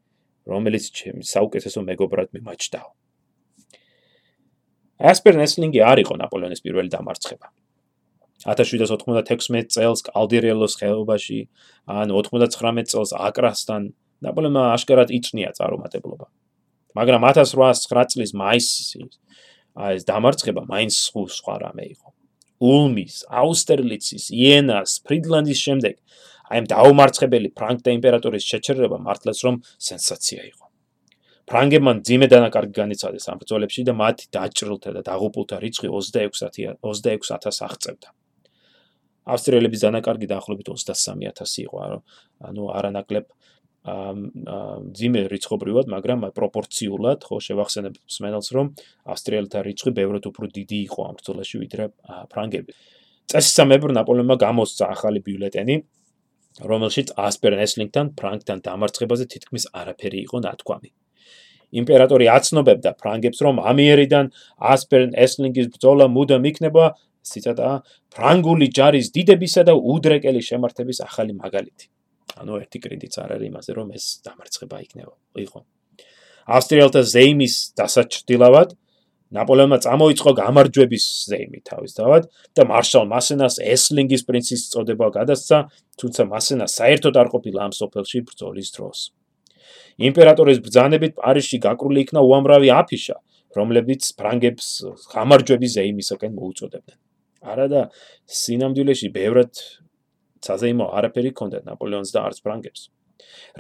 რომელიც 0.51 0.85
ჩემი 0.99 1.23
საუკეთესო 1.27 1.81
მეგობრად 1.89 2.29
მიმაჩნდა. 2.37 2.81
ასპერ 5.11 5.35
ნესლინგი 5.41 5.81
არ 5.81 5.99
იყო 6.05 6.15
ნაპოლეონის 6.21 6.61
პირველი 6.65 6.91
დამარცხება. 6.93 7.47
1796 8.45 9.69
წელს 9.75 10.01
კალდირელოს 10.09 10.77
ხეობაში 10.81 11.41
ან 11.89 12.13
99 12.13 12.89
წელს 12.93 13.11
აკრასთან 13.17 13.83
ნაპოლეონმა 14.25 14.63
აშკარად 14.77 15.09
იწნია 15.13 15.53
წარუმატებლობა. 15.57 16.27
მაგრამ 16.97 17.23
1809 17.31 18.13
წლის 18.13 18.31
მაისში 18.35 19.01
აი 19.81 20.01
ეს 20.01 20.05
დამარცხება 20.09 20.63
მაინც 20.67 20.93
სხვა 21.39 21.55
რამე 21.63 21.85
იყო 21.95 22.10
ულმის, 22.61 23.25
აუსტერლიცის, 23.41 24.31
იენას, 24.37 25.01
ფრიდლანდის 25.07 25.61
შემდეგ 25.67 25.97
აი 26.51 26.61
ამ 26.61 26.67
დაუმარცხებელი 26.67 27.49
ფრანკთა 27.55 27.93
იმპერატორის 27.95 28.47
შეჩერება 28.51 28.99
მართლაც 29.07 29.39
რომ 29.47 29.61
სენსაცია 29.87 30.43
იყო. 30.51 30.67
ფრანგებმა 31.51 31.93
ძიმე 32.07 32.27
დანაკარგი 32.31 32.75
განიცადეს 32.79 33.25
ამ 33.31 33.39
ბრძოლებში 33.43 33.83
და 33.87 33.95
მათი 33.95 34.27
დაჭრილთა 34.35 34.91
და 34.97 35.01
დაღუპულთა 35.07 35.57
რიცხვი 35.63 35.89
26000 35.95 36.75
26000 36.83 37.63
აღწევდა. 37.67 38.09
ავსტრიელების 39.31 39.81
დანაკარგი 39.87 40.27
დაახლოებით 40.27 40.69
23000 40.75 41.59
იყო, 41.67 41.77
ანუ 42.51 42.63
არანაკლებ 42.79 43.27
ძიმე 43.81 45.21
რიცხობრივად, 45.33 45.87
მაგრამ 45.89 46.29
პროპორციულად, 46.37 47.25
ხო, 47.25 47.37
შევახსენებ 47.41 47.95
მსმენელს, 47.97 48.49
რომ 48.53 48.67
ავსტრიელთა 49.09 49.59
რიცხვი 49.65 49.91
ბევრად 49.97 50.25
უფრო 50.29 50.53
დიდი 50.53 50.79
იყო 50.85 51.01
ამ 51.09 51.15
ბრძოლაში 51.17 51.57
ვიდრე 51.65 51.85
ფრანგები. 52.29 52.73
წესისამებრ 53.31 53.91
ნაპოლეონმა 53.97 54.37
გამოსცა 54.37 54.85
ახალი 54.91 55.21
ბიულეტენი, 55.25 55.77
რომელშიც 56.61 57.15
ასპერენ 57.17 57.61
ესლინგთან 57.65 58.07
ფრანგთან 58.21 58.59
დამარცხებაზე 58.69 59.25
თითქმის 59.33 59.65
არაფერი 59.73 60.19
იყო 60.27 60.37
ნათქვამი. 60.45 60.91
იმპერატორი 61.71 62.27
აცნობებდა 62.37 62.91
ფრანგებს, 63.01 63.39
რომ 63.47 63.63
ამიერიდან 63.71 64.25
ასპერენ 64.59 65.15
ესლინგის 65.15 65.71
ბრძოლა 65.73 66.11
მუდამ 66.11 66.45
იქნება, 66.51 66.85
ციტატა, 67.23 67.71
ფრანგული 68.11 68.67
ჯარის 68.77 69.09
დიდებისა 69.15 69.63
და 69.69 69.75
უდრეკელი 69.79 70.43
შემართების 70.43 70.99
ახალი 71.07 71.33
მაგალითი. 71.39 71.87
ანუ 72.37 72.53
ერთი 72.63 72.79
კრედიტს 72.85 73.17
არ 73.23 73.31
არის 73.37 73.49
იმაზე, 73.51 73.71
რომ 73.79 73.89
ეს 73.97 74.05
დამარცხება 74.27 74.77
იქნება. 74.87 75.15
იყო. 75.47 75.61
ავსტრიელთა 76.51 77.03
ზეიმის 77.15 77.55
დასაჭრდილავად 77.79 78.71
ნაპოლეონმა 79.31 79.79
წამოიწყო 79.85 80.31
გამარჯვების 80.43 81.05
ზეიმი 81.31 81.61
თავისთავად 81.71 82.23
და 82.59 82.63
მარშალ 82.67 83.05
მასენას 83.07 83.55
ესლინგის 83.63 84.27
პრინცის 84.27 84.63
წოდება 84.75 85.07
გადასცა, 85.15 85.59
თუმცა 86.03 86.23
მასენა 86.35 86.67
საერთოდ 86.67 87.15
არ 87.23 87.29
ყოფილა 87.35 87.61
ამ 87.71 87.73
სოფელში 87.79 88.19
ბრძოლის 88.27 88.69
დროს. 88.75 88.99
იმპერატორის 90.11 90.59
ბრძანებით 90.65 91.13
პარიზში 91.21 91.59
გაკრული 91.63 92.03
იქნა 92.05 92.21
უამრავი 92.27 92.69
აფიშა, 92.75 93.17
რომლებიც 93.55 94.03
ფრანგებს 94.19 94.67
გამარჯვების 95.15 95.71
ზეიმისაკენ 95.79 96.33
მოუწოდებდნენ. 96.35 96.99
არადა 97.41 97.81
სინამდვილეში 98.27 99.09
ბევრად 99.15 99.53
საზეიმო 100.47 100.87
არაფერი 100.97 101.31
ქონდა 101.37 101.59
ნაპოლეონს 101.69 102.11
და 102.15 102.25
არც 102.29 102.39
ფრანგებს. 102.45 102.89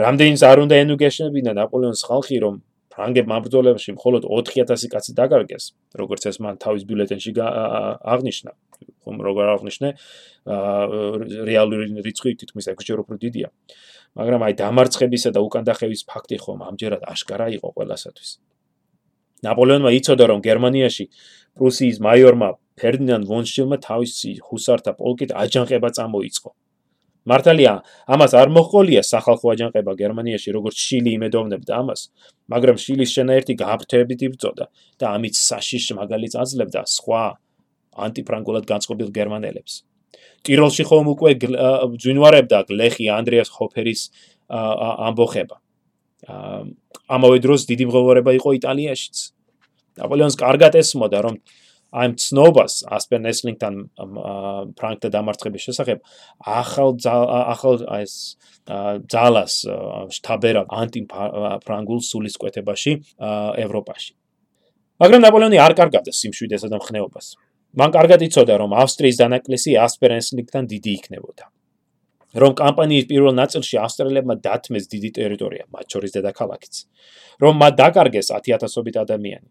რამდენიც 0.01 0.41
არ 0.51 0.59
უნდა 0.65 0.75
ენუგეშებინა 0.85 1.53
ნაპოლეონის 1.61 2.03
ხალხი, 2.09 2.37
რომ 2.45 2.55
ფრანგებმა 2.91 3.37
ბრძოლებში 3.45 3.91
მხოლოდ 3.97 4.23
4000 4.27 4.91
კაცი 4.93 5.13
დაგარგეს, 5.19 5.65
როგორც 6.01 6.23
ეს 6.31 6.37
მან 6.43 6.59
თავის 6.65 6.83
ბიულეტენში 6.89 7.31
აღნიშნა. 7.41 8.53
ხომ 9.05 9.17
როგორ 9.25 9.47
აღნიშნე? 9.57 9.89
რეალური 11.51 11.85
რიცხვი 12.07 12.31
თითქმის 12.41 12.67
6-ჯერ 12.73 12.99
უფრო 13.05 13.17
დიდია. 13.21 13.49
მაგრამ 14.19 14.41
აი 14.47 14.53
დამარცხებისა 14.59 15.31
და 15.37 15.41
უკანდახევის 15.47 16.03
ფაქტი 16.11 16.37
ხომ 16.43 16.61
ამჯერად 16.67 17.03
აშკარა 17.13 17.47
იყო 17.57 17.69
ყველასათვის. 17.77 18.31
ნაპოლეონმა 19.47 19.91
იცოდა, 19.97 20.25
რომ 20.31 20.41
გერმანიაში 20.45 21.05
პრუსიის 21.57 21.97
მაიორმა 22.05 22.49
ფერდინანდ 22.81 23.25
ვონ 23.31 23.45
შილმა 23.53 23.77
თავისი 23.81 24.31
ჰუსართა 24.51 24.93
პოლკით 25.01 25.31
აჯანყება 25.33 25.89
წამოიწყო. 25.97 26.51
მართალია, 27.29 27.73
ამას 28.09 28.33
არ 28.33 28.49
მოხოლია 28.55 29.03
სახალხო 29.05 29.53
აჯანყება 29.53 29.93
გერმანიაში, 29.99 30.49
როგორც 30.57 30.77
შილი 30.81 31.11
იმედოვნებდა 31.21 31.73
ამას, 31.83 32.01
მაგრამ 32.49 32.77
შილის 32.81 33.11
შენაერთი 33.17 33.53
გააფრთებით 33.61 34.21
იბრძოდა 34.29 34.67
და 35.01 35.07
ამით 35.17 35.35
საშიშ 35.37 35.87
მაგალითს 36.01 36.37
აძლევდა 36.41 36.81
სხვა 36.89 37.23
ანტიფრანგულად 38.07 38.65
განწყობილ 38.73 39.09
გერმანელებს. 39.13 39.73
ტიროლში 40.47 40.85
ხომ 40.89 41.07
უკვე 41.13 41.31
ძვინვარებდა 42.01 42.59
გლეხი 42.69 43.07
ანდრიას 43.13 43.51
ჰოფერის 43.53 44.01
ამბოხება. 44.49 45.57
ამავე 47.11 47.39
დროს 47.45 47.61
დიდი 47.69 47.85
მღოვარება 47.91 48.33
იყო 48.41 48.51
იტალიაშიც. 48.61 49.17
ნაპოლეონს 50.01 50.37
კარგად 50.41 50.73
ესმოდა, 50.81 51.19
რომ 51.21 51.35
აი 51.91 52.15
ცნობას 52.23 52.75
ასპენ 52.97 53.27
ესლინგთან 53.31 53.75
ფრანკთა 54.79 55.09
დამარცხების 55.11 55.67
შესახებ 55.67 55.99
ახალ 56.41 56.97
ახალ 57.03 57.83
ეს 57.99 58.15
ძალას 59.11 59.55
შტაბერა 60.17 60.65
ანტი 60.71 61.05
ფრანგულ 61.11 62.01
სულისკვეთებაში 62.11 62.93
ევროპაში. 63.67 64.13
მაგრამ 65.01 65.21
ნაპოლეონი 65.27 65.59
არ 65.59 65.73
კარგავდა 65.81 66.13
სიმშვიდესა 66.15 66.69
და 66.71 66.77
მხნეობას. 66.79 67.27
მან 67.71 67.91
კარგად 67.95 68.21
იცოდა 68.27 68.55
რომ 68.61 68.75
ავსტრიის 68.83 69.17
დანაკლისი 69.23 69.79
ასპენ 69.79 70.13
ესლინგთან 70.19 70.63
დიდი 70.75 70.91
იქნებოდა 70.99 71.45
რომ 72.43 72.53
კამპანიის 72.63 73.07
პირველ 73.11 73.35
ნაწილში 73.35 73.79
ავსტრიელებმა 73.85 74.35
დათმეს 74.45 74.85
დიდი 74.93 75.11
ტერიტორია 75.19 75.65
მათ 75.75 75.87
შორის 75.95 76.15
დედაქალაქიც 76.17 76.75
რომ 77.43 77.55
მათ 77.63 77.73
დაკარგეს 77.83 78.31
10000ობით 78.37 78.97
ადამიანი 79.03 79.49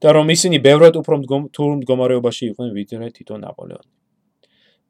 და 0.00 0.12
რომ 0.16 0.30
ისინი 0.34 0.58
ბევრად 0.64 0.94
უფრო 1.00 1.16
თურ 1.56 1.70
მდგომარეობაში 1.80 2.44
იყვნენ 2.50 2.70
ვიდრე 2.76 3.08
თვითონ 3.16 3.40
ნაპოლეონი. 3.46 3.90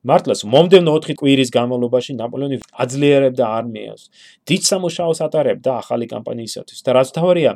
მართლაც 0.01 0.41
მომდევნო 0.53 0.93
4 1.05 1.17
კვირის 1.21 1.51
განმავლობაში 1.53 2.15
ნაპოლეონი 2.17 2.57
აძლიერებდა 2.85 3.45
არმიას, 3.59 4.03
დიდ 4.49 4.63
სამუშაოს 4.71 5.21
ატარებდა 5.27 5.71
ახალი 5.83 6.07
კამპანიისათვის 6.09 6.81
და 6.87 6.91
რაც 6.97 7.09
თავარია, 7.17 7.53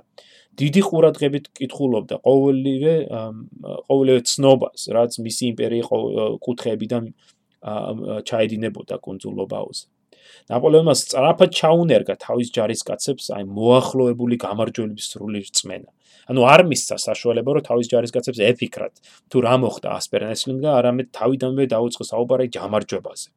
დიდი 0.60 0.80
ყურადღებით 0.88 1.44
კითხულობდა 1.56 2.20
ყოველივე 2.20 2.94
ყოველივე 3.88 4.20
ცნობას, 4.28 4.80
რაც 4.92 5.12
მისი 5.24 5.44
იმპერიის 5.54 5.88
კუთხეებიდან 6.44 7.02
ჩაედინებოდა 8.28 8.96
კუნძულობაოზე. 9.04 9.84
ნაპოლეონმა 10.50 10.94
სწრაფად 11.00 11.50
ჩაუნერგა 11.58 12.14
თავის 12.24 12.48
ჯარისკაცებს 12.56 13.24
აი 13.36 13.44
მოახლოებული 13.48 14.36
გამარჯვების 14.44 15.06
სრული 15.12 15.40
რწმენა. 15.48 15.90
ანუ 16.30 16.40
არ 16.48 16.60
მისცა 16.68 16.96
საშუალება 17.08 17.50
რომ 17.56 17.64
თავის 17.68 17.86
ჯარისკაცებს 17.92 18.38
ეფიქრათ 18.50 18.94
თუ 19.30 19.36
რა 19.44 19.54
მოხდა 19.64 19.88
ასპერნესლინგ 20.00 20.60
და 20.64 20.70
არამედ 20.80 21.08
თავიდანვე 21.18 21.64
დაუწყო 21.74 22.04
საუბარი 22.12 22.46
ჯამარჯვებაზე. 22.56 23.28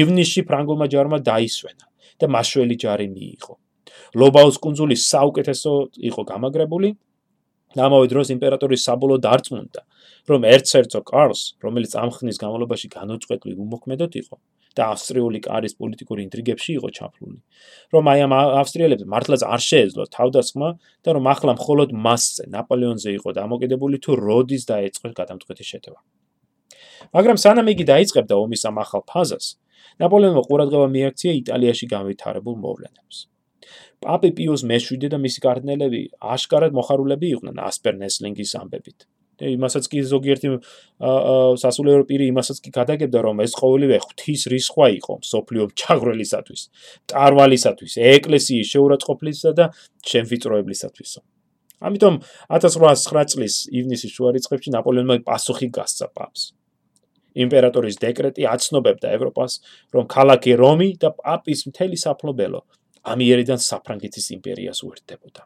ივნისში 0.00 0.40
ფრანგულმა 0.48 0.86
ჯარმა 0.92 1.18
დაისვენა 1.30 1.86
და 2.20 2.26
მაშველი 2.34 2.76
ჯარი 2.80 3.08
მიიღო. 3.16 3.54
ლობაუს 4.20 4.56
კუნძული 4.64 4.96
საუკეთესო 4.96 5.72
იყო 6.08 6.22
გამაგრებული. 6.32 6.88
ამავე 7.70 8.06
დროს 8.10 8.28
იმპერატორის 8.34 8.82
საბოლოო 8.82 9.22
დარწმუნდა, 9.22 9.80
რომ 10.30 10.46
ერცერცო 10.54 11.00
კარლს, 11.10 11.42
რომელიც 11.64 11.92
ამ 12.02 12.10
ხნის 12.16 12.38
განმავლობაში 12.42 12.88
განუწყვეტლივ 12.96 13.56
უმოქმედოდ 13.66 14.12
იყო, 14.22 14.36
და 14.76 14.86
ავსტრიული 14.94 15.40
კარის 15.42 15.74
პოლიტიკური 15.80 16.22
ინტრიგებში 16.26 16.70
იყო 16.78 16.88
ჩაფლული. 16.98 17.38
რომ 17.94 18.04
აი 18.12 18.20
ამ 18.26 18.32
ავსტრიელებს 18.60 19.04
მართლაც 19.14 19.42
არ 19.54 19.60
შეეძლო 19.66 20.04
თავდასხმა 20.14 20.68
და 21.04 21.10
რომ 21.16 21.24
ახლა 21.34 21.52
მხოლოდ 21.58 21.90
მასზე 22.06 22.44
ნაპოლეონზე 22.54 23.10
იყო 23.18 23.30
დამოკიდებული 23.40 23.96
თუ 24.04 24.10
როდის 24.26 24.62
დაეწყო 24.70 25.10
გადამწყვეტი 25.20 25.64
შეტევა. 25.70 26.00
მაგრამ 27.14 27.36
სანამ 27.44 27.66
იგი 27.74 27.84
დაიწყებდა 27.92 28.34
ომის 28.44 28.62
ამ 28.70 28.76
ახალ 28.84 29.02
ფაზას, 29.10 29.46
ნაპოლეონმა 30.00 30.42
ყურადღება 30.46 30.86
მიაქცია 30.94 31.32
იტალიაში 31.42 31.86
განვითარებულ 31.90 32.54
მოვლენებს. 32.64 33.16
პაპი 34.00 34.30
პიუს 34.36 34.62
მე-7 34.70 35.10
და 35.12 35.18
მისი 35.20 35.40
კარდინალები 35.44 36.00
აშკარად 36.34 36.72
მოხარულები 36.78 37.26
იყვნენ 37.34 37.56
ასპერნესლინგის 37.68 38.52
ამბებით. 38.60 38.98
იმასაც 39.40 39.84
კი 39.90 40.02
ზოგიერთი 40.04 40.48
სასულიერო 41.62 42.04
პირი 42.08 42.28
იმასაც 42.32 42.60
კი 42.64 42.70
გადაგებდა 42.76 43.18
რომ 43.24 43.42
ეს 43.44 43.56
ყოველივე 43.56 43.96
ღვთის 44.04 44.42
რისხვა 44.52 44.86
იყო 45.00 45.14
სოფლიო 45.24 45.64
ჩაგრელისათვის, 45.80 46.62
ტარვალისათვის, 47.08 47.92
ეკლესიის 48.14 48.66
შეურაცხყოფლისა 48.74 49.50
და 49.56 49.64
შემფიწროებლისათვის. 50.04 51.10
ამიტომ 51.80 52.14
1809 52.52 53.32
წლის 53.32 53.54
ივნისის 53.72 54.12
შუა 54.12 54.30
რიცხვებში 54.36 54.70
ნაპოლეონმა 54.76 55.16
პასუხი 55.24 55.68
გასცა 55.72 56.06
პაპს. 56.12 56.52
იმპერატორის 57.40 57.96
დეკრეტი 58.02 58.44
აცნობებდა 58.52 59.14
ევროპას, 59.16 59.52
რომ 59.94 60.04
ქალაქი 60.10 60.52
რომი 60.60 60.88
და 61.00 61.14
პაპის 61.14 61.70
მთელი 61.70 61.96
საფლობელო 61.96 62.60
ამიერიდან 63.06 63.58
საფრანგეთის 63.64 64.26
იმპერიას 64.36 64.82
უერთდებოდა. 64.84 65.42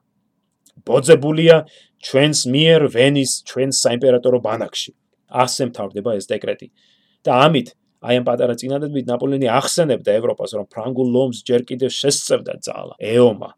ბოძებულია 0.83 1.57
ჩვენს 2.05 2.41
მიერ 2.53 2.81
ვენის 2.95 3.33
ჩვენს 3.49 3.77
საიმპერატორო 3.85 4.39
ბანაკში. 4.45 4.93
ასე 5.33 5.63
მთავრდება 5.73 6.11
ეს 6.19 6.29
დეკრეტი. 6.29 6.69
და 7.25 7.33
ამით 7.49 7.69
აი 8.05 8.15
ამ 8.21 8.25
პატარა 8.29 8.55
წინადადებით 8.61 9.07
ნაპოლეონი 9.09 9.49
ახსენებდა 9.49 10.11
ევროპას, 10.21 10.51
რომ 10.53 10.67
ფრანგულ 10.69 11.09
ლომს 11.17 11.39
ჯერ 11.49 11.65
კიდევ 11.65 11.89
შესწევდა 11.89 12.53
ძალა, 12.61 12.95
ეომა. 13.01 13.51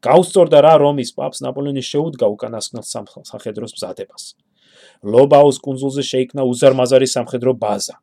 გაუსწორდა 0.00 0.58
რა 0.64 0.74
რომის 0.80 1.12
პაპს 1.12 1.44
ნაპოლეონი 1.44 1.82
შეუდგა 1.84 2.26
უკანასკნელ 2.32 2.84
სამხედროს 3.28 3.72
მზადებას. 3.76 4.24
ლობაუს 5.04 5.60
კუნძულზე 5.60 6.02
შეიქმნა 6.12 6.42
უზარმაზარი 6.48 7.08
სამხედრო 7.12 7.52
ბაზა, 7.60 7.96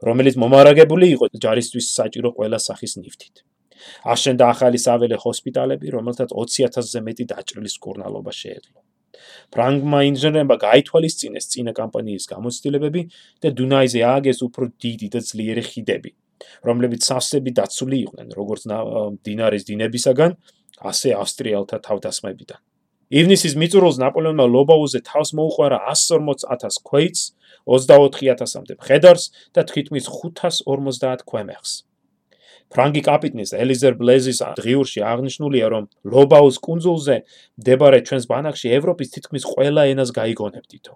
რომელიც 0.00 0.34
მომარაგებული 0.40 1.06
იყო 1.14 1.24
ჯარისთვის 1.36 1.86
საჭირო 1.96 2.32
ყველა 2.36 2.56
სახის 2.56 2.96
ნივთით. 3.00 3.44
აშენდა 4.14 4.44
ახალი 4.54 4.78
საველე 4.86 5.16
ჰოსპიტალები, 5.24 5.86
რომელთაც 5.96 6.30
20000-ზე 6.34 7.00
მეტი 7.06 7.24
დაჭრილი 7.32 7.70
სკურნალობა 7.76 8.32
შეეძლო. 8.40 8.78
ფრანგმა 9.52 10.00
ინჟინერებმა 10.10 10.56
გაითვალისწინეს 10.62 11.46
წინა 11.52 11.72
კამპანიის 11.76 12.24
გამოცდილებები 12.30 13.02
და 13.42 13.48
დუნაიზე 13.58 14.00
ააგეს 14.12 14.38
უფრო 14.46 14.64
დიდი 14.80 15.08
და 15.14 15.20
ძლიერი 15.28 15.64
ხიდები, 15.70 16.10
რომლებიც 16.64 17.02
სასწები 17.10 17.50
დაცული 17.58 17.96
იყვნენ, 18.06 18.28
როგორც 18.38 18.62
დინარის 19.26 19.66
დინებისაგან, 19.68 20.30
ასე 20.80 21.08
ავსტრიელთა 21.20 21.76
თავდასხმებიდან. 21.84 22.60
ივნისის 23.10 23.58
მიწურულს 23.58 23.98
ნაპოლეონმა 23.98 24.46
ლობაუზე 24.54 25.00
თავს 25.02 25.34
მოუყარა 25.34 25.78
140000 25.90 26.78
ქვეითს, 26.86 27.22
24000-მდე 27.66 28.74
მხედარს 28.78 29.24
და 29.50 29.66
თითქმის 29.66 30.06
550 30.06 31.26
ქვემეხს. 31.26 31.89
ფრანგი 32.70 33.02
კაპიტნის 33.02 33.50
ელიზერ 33.58 33.96
ბლეზის 33.98 34.40
დღიურში 34.58 35.02
აღნიშნულია, 35.02 35.66
რომ 35.74 35.84
ლობაუს 36.06 36.56
კუნძულზე 36.62 37.16
მდებარე 37.58 37.98
ჩვენს 38.06 38.24
ბანაკში 38.30 38.68
ევროპის 38.78 39.08
თითქმის 39.14 39.44
ყველა 39.52 39.82
ენას 39.90 40.10
გაიგონებდითო. 40.14 40.94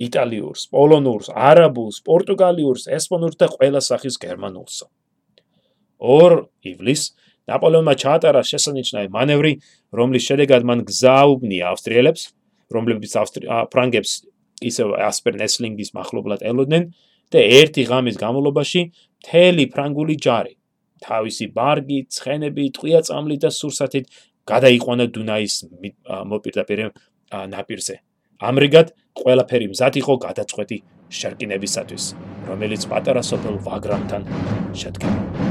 იტალიურს, 0.00 0.62
პოლონურს, 0.72 1.28
არაბულს, 1.36 1.96
პორტუგალიურს, 2.08 2.88
ესპანურს 2.88 3.36
და 3.36 3.46
ყველა 3.52 3.80
სახის 3.84 4.16
გერმანულსო. 4.16 4.88
2 6.00 6.48
ივლისს 6.64 7.12
ნაპოლეონმა 7.52 7.94
ჩაატარა 8.00 8.40
შესანიშნავი 8.40 9.08
მანევრი, 9.12 9.52
რომლის 9.92 10.24
შედეგად 10.24 10.64
მან 10.64 10.84
გზაუბნია 10.88 11.64
ავსტრიელებს, 11.76 12.22
რომლებიც 12.72 13.12
ფრანგებს 13.68 14.12
ისევ 14.64 14.96
ასპერ 15.08 15.36
ნესლინგის 15.40 15.92
מחლობლად 15.92 16.40
ელოდნენ 16.48 16.88
და 17.32 17.40
ერთი 17.60 17.84
ღამის 17.90 18.16
განმავლობაში 18.20 18.80
მთელი 19.20 19.64
ფრანგული 19.74 20.16
ჯარი 20.16 20.59
თავისი 21.04 21.46
ბარგი, 21.56 21.98
ცხენები, 22.14 22.64
ტყვია 22.76 23.00
წამლი 23.08 23.36
და 23.40 23.50
სურსათით 23.50 24.06
გადაიყვანა 24.50 25.06
დუნაის 25.14 25.54
მოპირდაპირე 26.30 26.90
ნაპირზე. 27.54 27.96
ამრიგად, 28.40 28.88
ყველაფერი 29.20 29.66
მზად 29.74 29.94
იყო 30.00 30.14
გადაწყვეტი 30.26 30.78
შერკინებისათვის, 31.12 32.04
რომელიც 32.48 32.88
პატარა 32.88 33.22
სოფელ 33.30 33.60
ვაგრამთან 33.68 34.22
შედგება. 34.80 35.49